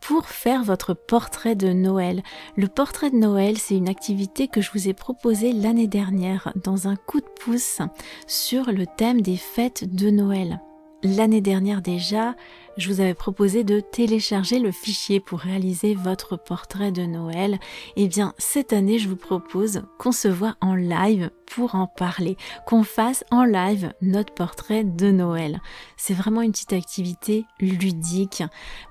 pour 0.00 0.26
faire 0.26 0.62
votre 0.62 0.94
portrait 0.94 1.56
de 1.56 1.72
Noël. 1.72 2.22
Le 2.56 2.68
portrait 2.68 3.10
de 3.10 3.16
Noël, 3.16 3.58
c'est 3.58 3.76
une 3.76 3.88
activité 3.88 4.48
que 4.48 4.60
je 4.60 4.70
vous 4.72 4.88
ai 4.88 4.94
proposée 4.94 5.52
l'année 5.52 5.88
dernière 5.88 6.52
dans 6.62 6.86
un 6.88 6.96
coup 6.96 7.20
de 7.20 7.26
pouce 7.44 7.80
sur 8.26 8.70
le 8.70 8.86
thème 8.86 9.20
des 9.20 9.36
fêtes 9.36 9.94
de 9.94 10.10
Noël. 10.10 10.60
L'année 11.02 11.40
dernière 11.40 11.82
déjà, 11.82 12.34
je 12.78 12.88
vous 12.88 13.00
avais 13.00 13.14
proposé 13.14 13.64
de 13.64 13.80
télécharger 13.80 14.60
le 14.60 14.70
fichier 14.70 15.20
pour 15.20 15.40
réaliser 15.40 15.94
votre 15.94 16.36
portrait 16.36 16.92
de 16.92 17.02
Noël. 17.02 17.58
Eh 17.96 18.08
bien, 18.08 18.32
cette 18.38 18.72
année, 18.72 18.98
je 18.98 19.08
vous 19.08 19.16
propose 19.16 19.82
qu'on 19.98 20.12
se 20.12 20.28
voit 20.28 20.54
en 20.60 20.74
live 20.74 21.30
pour 21.46 21.74
en 21.74 21.88
parler, 21.88 22.36
qu'on 22.66 22.84
fasse 22.84 23.24
en 23.30 23.44
live 23.44 23.92
notre 24.00 24.32
portrait 24.32 24.84
de 24.84 25.10
Noël. 25.10 25.60
C'est 25.96 26.14
vraiment 26.14 26.42
une 26.42 26.52
petite 26.52 26.72
activité 26.72 27.44
ludique 27.58 28.44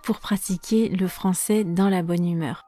pour 0.03 0.19
pratiquer 0.19 0.89
le 0.89 1.07
français 1.07 1.63
dans 1.63 1.89
la 1.89 2.03
bonne 2.03 2.27
humeur. 2.27 2.66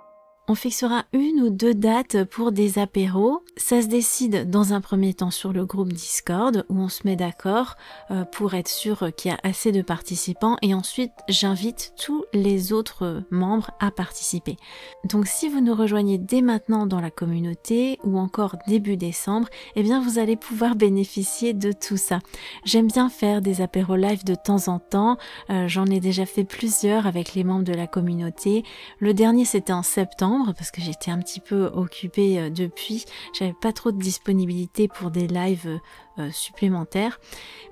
On 0.51 0.55
fixera 0.55 1.05
une 1.13 1.43
ou 1.43 1.51
deux 1.51 1.75
dates 1.75 2.23
pour 2.23 2.51
des 2.51 2.79
apéros. 2.79 3.43
Ça 3.55 3.83
se 3.83 3.87
décide 3.87 4.49
dans 4.49 4.73
un 4.73 4.81
premier 4.81 5.13
temps 5.13 5.29
sur 5.29 5.53
le 5.53 5.63
groupe 5.63 5.93
Discord 5.93 6.65
où 6.69 6.79
on 6.79 6.89
se 6.89 7.01
met 7.05 7.15
d'accord 7.15 7.75
euh, 8.09 8.23
pour 8.25 8.55
être 8.55 8.67
sûr 8.67 9.11
qu'il 9.15 9.29
y 9.29 9.33
a 9.35 9.39
assez 9.43 9.71
de 9.71 9.83
participants 9.83 10.57
et 10.63 10.73
ensuite 10.73 11.11
j'invite 11.27 11.93
tous 12.03 12.25
les 12.33 12.73
autres 12.73 13.21
membres 13.29 13.69
à 13.79 13.91
participer. 13.91 14.57
Donc 15.03 15.27
si 15.27 15.49
vous 15.49 15.61
nous 15.61 15.75
rejoignez 15.75 16.17
dès 16.17 16.41
maintenant 16.41 16.87
dans 16.87 16.99
la 16.99 17.11
communauté 17.11 17.99
ou 18.03 18.17
encore 18.17 18.55
début 18.67 18.97
décembre, 18.97 19.49
eh 19.75 19.83
bien 19.83 20.01
vous 20.01 20.17
allez 20.17 20.35
pouvoir 20.35 20.75
bénéficier 20.75 21.53
de 21.53 21.71
tout 21.71 21.97
ça. 21.97 22.17
J'aime 22.65 22.87
bien 22.87 23.09
faire 23.09 23.43
des 23.43 23.61
apéros 23.61 23.97
live 23.97 24.25
de 24.25 24.33
temps 24.33 24.67
en 24.67 24.79
temps. 24.79 25.19
Euh, 25.51 25.67
j'en 25.67 25.85
ai 25.85 25.99
déjà 25.99 26.25
fait 26.25 26.43
plusieurs 26.43 27.05
avec 27.05 27.35
les 27.35 27.43
membres 27.43 27.65
de 27.65 27.73
la 27.73 27.85
communauté. 27.85 28.63
Le 28.97 29.13
dernier 29.13 29.45
c'était 29.45 29.73
en 29.73 29.83
septembre 29.83 30.38
parce 30.55 30.71
que 30.71 30.81
j'étais 30.81 31.11
un 31.11 31.19
petit 31.19 31.39
peu 31.39 31.65
occupée 31.65 32.39
euh, 32.39 32.49
depuis. 32.49 33.05
J'avais 33.37 33.53
pas 33.53 33.73
trop 33.73 33.91
de 33.91 33.99
disponibilité 33.99 34.87
pour 34.87 35.11
des 35.11 35.27
lives 35.27 35.67
euh, 35.67 35.77
euh, 36.19 36.31
supplémentaires. 36.31 37.19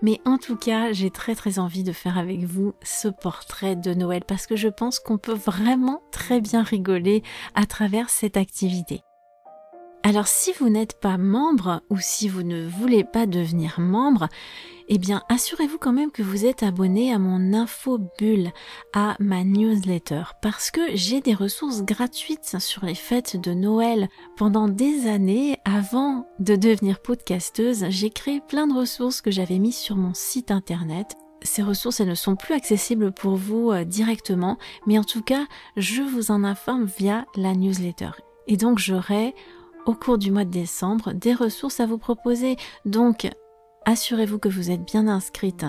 Mais 0.01 0.21
en 0.25 0.37
tout 0.37 0.55
cas, 0.55 0.91
j'ai 0.93 1.09
très 1.09 1.35
très 1.35 1.59
envie 1.59 1.83
de 1.83 1.91
faire 1.91 2.17
avec 2.17 2.43
vous 2.43 2.73
ce 2.83 3.07
portrait 3.07 3.75
de 3.75 3.93
Noël 3.93 4.23
parce 4.27 4.47
que 4.47 4.55
je 4.55 4.67
pense 4.67 4.99
qu'on 4.99 5.17
peut 5.17 5.33
vraiment 5.33 6.01
très 6.11 6.41
bien 6.41 6.63
rigoler 6.63 7.23
à 7.55 7.65
travers 7.65 8.09
cette 8.09 8.37
activité. 8.37 9.01
Alors 10.07 10.29
si 10.29 10.53
vous 10.53 10.69
n'êtes 10.69 11.01
pas 11.01 11.17
membre 11.17 11.81
ou 11.89 11.97
si 11.99 12.29
vous 12.29 12.41
ne 12.41 12.65
voulez 12.65 13.03
pas 13.03 13.25
devenir 13.25 13.81
membre, 13.81 14.29
eh 14.87 14.99
bien 14.99 15.21
assurez-vous 15.27 15.79
quand 15.79 15.91
même 15.91 16.11
que 16.11 16.23
vous 16.23 16.45
êtes 16.45 16.63
abonné 16.63 17.11
à 17.11 17.19
mon 17.19 17.53
info 17.53 17.99
bulle, 18.17 18.53
à 18.93 19.17
ma 19.19 19.43
newsletter, 19.43 20.23
parce 20.41 20.71
que 20.71 20.79
j'ai 20.93 21.19
des 21.19 21.33
ressources 21.33 21.83
gratuites 21.83 22.55
sur 22.59 22.85
les 22.85 22.95
fêtes 22.95 23.35
de 23.35 23.53
Noël. 23.53 24.07
Pendant 24.37 24.69
des 24.69 25.09
années, 25.09 25.57
avant 25.65 26.25
de 26.39 26.55
devenir 26.55 27.01
podcasteuse, 27.01 27.87
j'ai 27.89 28.09
créé 28.09 28.39
plein 28.39 28.67
de 28.67 28.79
ressources 28.79 29.19
que 29.19 29.29
j'avais 29.29 29.59
mises 29.59 29.75
sur 29.75 29.97
mon 29.97 30.13
site 30.13 30.51
internet 30.51 31.17
ces 31.43 31.61
ressources, 31.61 31.99
elles 31.99 32.07
ne 32.09 32.15
sont 32.15 32.35
plus 32.35 32.55
accessibles 32.55 33.11
pour 33.11 33.35
vous 33.35 33.71
euh, 33.71 33.83
directement, 33.83 34.57
mais 34.87 34.97
en 34.97 35.03
tout 35.03 35.21
cas, 35.21 35.45
je 35.77 36.01
vous 36.01 36.31
en 36.31 36.43
informe 36.43 36.85
via 36.85 37.25
la 37.35 37.53
newsletter. 37.53 38.09
Et 38.47 38.57
donc, 38.57 38.79
j'aurai 38.79 39.35
au 39.87 39.93
cours 39.93 40.19
du 40.19 40.31
mois 40.31 40.45
de 40.45 40.51
décembre 40.51 41.13
des 41.13 41.33
ressources 41.33 41.79
à 41.79 41.87
vous 41.87 41.97
proposer. 41.97 42.57
Donc, 42.85 43.27
assurez-vous 43.85 44.37
que 44.37 44.49
vous 44.49 44.69
êtes 44.69 44.85
bien 44.85 45.07
inscrite 45.07 45.65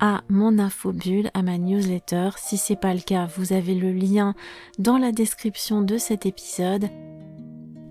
à 0.00 0.22
mon 0.28 0.58
infobulle, 0.58 1.30
à 1.34 1.42
ma 1.42 1.58
newsletter. 1.58 2.30
Si 2.36 2.56
c'est 2.56 2.80
pas 2.80 2.94
le 2.94 3.00
cas, 3.00 3.26
vous 3.36 3.52
avez 3.52 3.74
le 3.74 3.92
lien 3.92 4.34
dans 4.78 4.96
la 4.96 5.12
description 5.12 5.82
de 5.82 5.98
cet 5.98 6.24
épisode. 6.24 6.88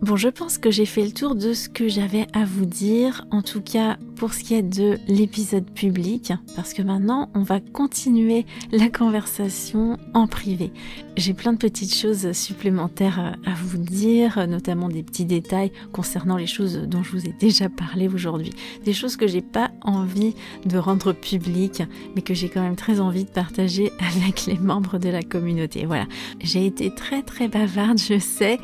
Bon, 0.01 0.15
je 0.15 0.30
pense 0.30 0.58
que 0.58 0.71
j'ai 0.71 0.86
fait 0.86 1.03
le 1.03 1.12
tour 1.12 1.36
de 1.36 1.53
ce 1.53 1.67
que 1.67 1.88
j'avais 1.88 2.27
à 2.34 2.45
vous 2.45 2.65
dire, 2.65 3.25
en 3.32 3.41
tout 3.41 3.62
cas 3.62 3.97
pour 4.17 4.34
ce 4.34 4.43
qui 4.43 4.56
est 4.56 4.63
de 4.63 4.97
l'épisode 5.08 5.69
public, 5.69 6.34
parce 6.56 6.73
que 6.73 6.82
maintenant 6.82 7.30
on 7.36 7.41
va 7.43 7.60
continuer 7.60 8.45
la 8.71 8.89
conversation 8.89 9.97
en 10.13 10.27
privé. 10.27 10.71
J'ai 11.15 11.34
plein 11.34 11.53
de 11.53 11.58
petites 11.58 11.95
choses 11.95 12.32
supplémentaires 12.32 13.36
à 13.45 13.53
vous 13.63 13.77
dire, 13.77 14.47
notamment 14.47 14.88
des 14.88 15.03
petits 15.03 15.25
détails 15.25 15.71
concernant 15.91 16.38
les 16.38 16.45
choses 16.47 16.77
dont 16.88 17.03
je 17.03 17.12
vous 17.12 17.25
ai 17.25 17.34
déjà 17.39 17.69
parlé 17.69 18.08
aujourd'hui, 18.08 18.51
des 18.86 18.93
choses 18.93 19.17
que 19.17 19.27
j'ai 19.27 19.41
pas 19.41 19.71
envie 19.82 20.36
de 20.65 20.77
rendre 20.77 21.13
publiques, 21.13 21.84
mais 22.15 22.21
que 22.21 22.34
j'ai 22.34 22.49
quand 22.49 22.62
même 22.62 22.75
très 22.75 22.99
envie 22.99 23.23
de 23.23 23.30
partager 23.30 23.91
avec 23.99 24.45
les 24.45 24.58
membres 24.58 24.99
de 24.99 25.10
la 25.10 25.23
communauté. 25.23 25.86
Voilà, 25.86 26.06
j'ai 26.39 26.65
été 26.65 26.93
très 26.93 27.23
très 27.23 27.47
bavarde, 27.47 27.99
je 27.99 28.19
sais, 28.19 28.60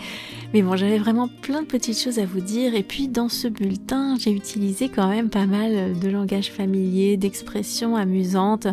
mais 0.54 0.62
bon, 0.62 0.76
j'avais 0.76 1.00
vraiment 1.00 1.28
plein 1.42 1.62
de 1.62 1.68
petites 1.68 2.00
choses 2.00 2.20
à 2.20 2.26
vous 2.26 2.42
dire. 2.42 2.76
Et 2.76 2.84
puis 2.84 3.08
dans 3.08 3.30
ce 3.30 3.48
bulletin, 3.48 4.16
j'ai 4.20 4.32
utilisé 4.32 4.89
quand 4.89 5.08
même 5.08 5.30
mal 5.46 5.98
de 6.00 6.10
langage 6.10 6.52
familier, 6.52 7.18
d'expressions 7.18 7.96
amusantes. 7.96 8.68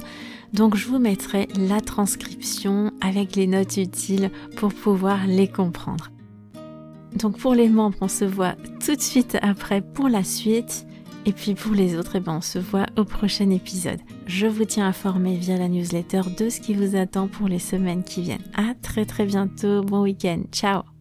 Donc 0.52 0.76
je 0.76 0.88
vous 0.88 0.98
mettrai 0.98 1.48
la 1.56 1.80
transcription 1.80 2.92
avec 3.00 3.36
les 3.36 3.46
notes 3.46 3.76
utiles 3.76 4.30
pour 4.56 4.72
pouvoir 4.74 5.26
les 5.26 5.48
comprendre. 5.48 6.10
Donc 7.16 7.38
pour 7.38 7.54
les 7.54 7.68
membres, 7.68 7.98
on 8.00 8.08
se 8.08 8.24
voit 8.24 8.54
tout 8.84 8.94
de 8.94 9.00
suite 9.00 9.38
après 9.42 9.80
pour 9.80 10.08
la 10.08 10.24
suite. 10.24 10.86
Et 11.26 11.32
puis 11.32 11.54
pour 11.54 11.74
les 11.74 11.96
autres, 11.96 12.16
eh 12.16 12.20
ben, 12.20 12.36
on 12.36 12.40
se 12.40 12.58
voit 12.58 12.86
au 12.96 13.04
prochain 13.04 13.50
épisode. 13.50 14.00
Je 14.26 14.46
vous 14.46 14.64
tiens 14.64 14.86
informé 14.86 15.36
via 15.36 15.58
la 15.58 15.68
newsletter 15.68 16.22
de 16.38 16.48
ce 16.48 16.60
qui 16.60 16.72
vous 16.72 16.96
attend 16.96 17.28
pour 17.28 17.46
les 17.46 17.58
semaines 17.58 18.04
qui 18.04 18.22
viennent. 18.22 18.44
À 18.54 18.74
très 18.80 19.04
très 19.04 19.26
bientôt. 19.26 19.82
Bon 19.82 20.02
week-end. 20.02 20.42
Ciao 20.50 20.99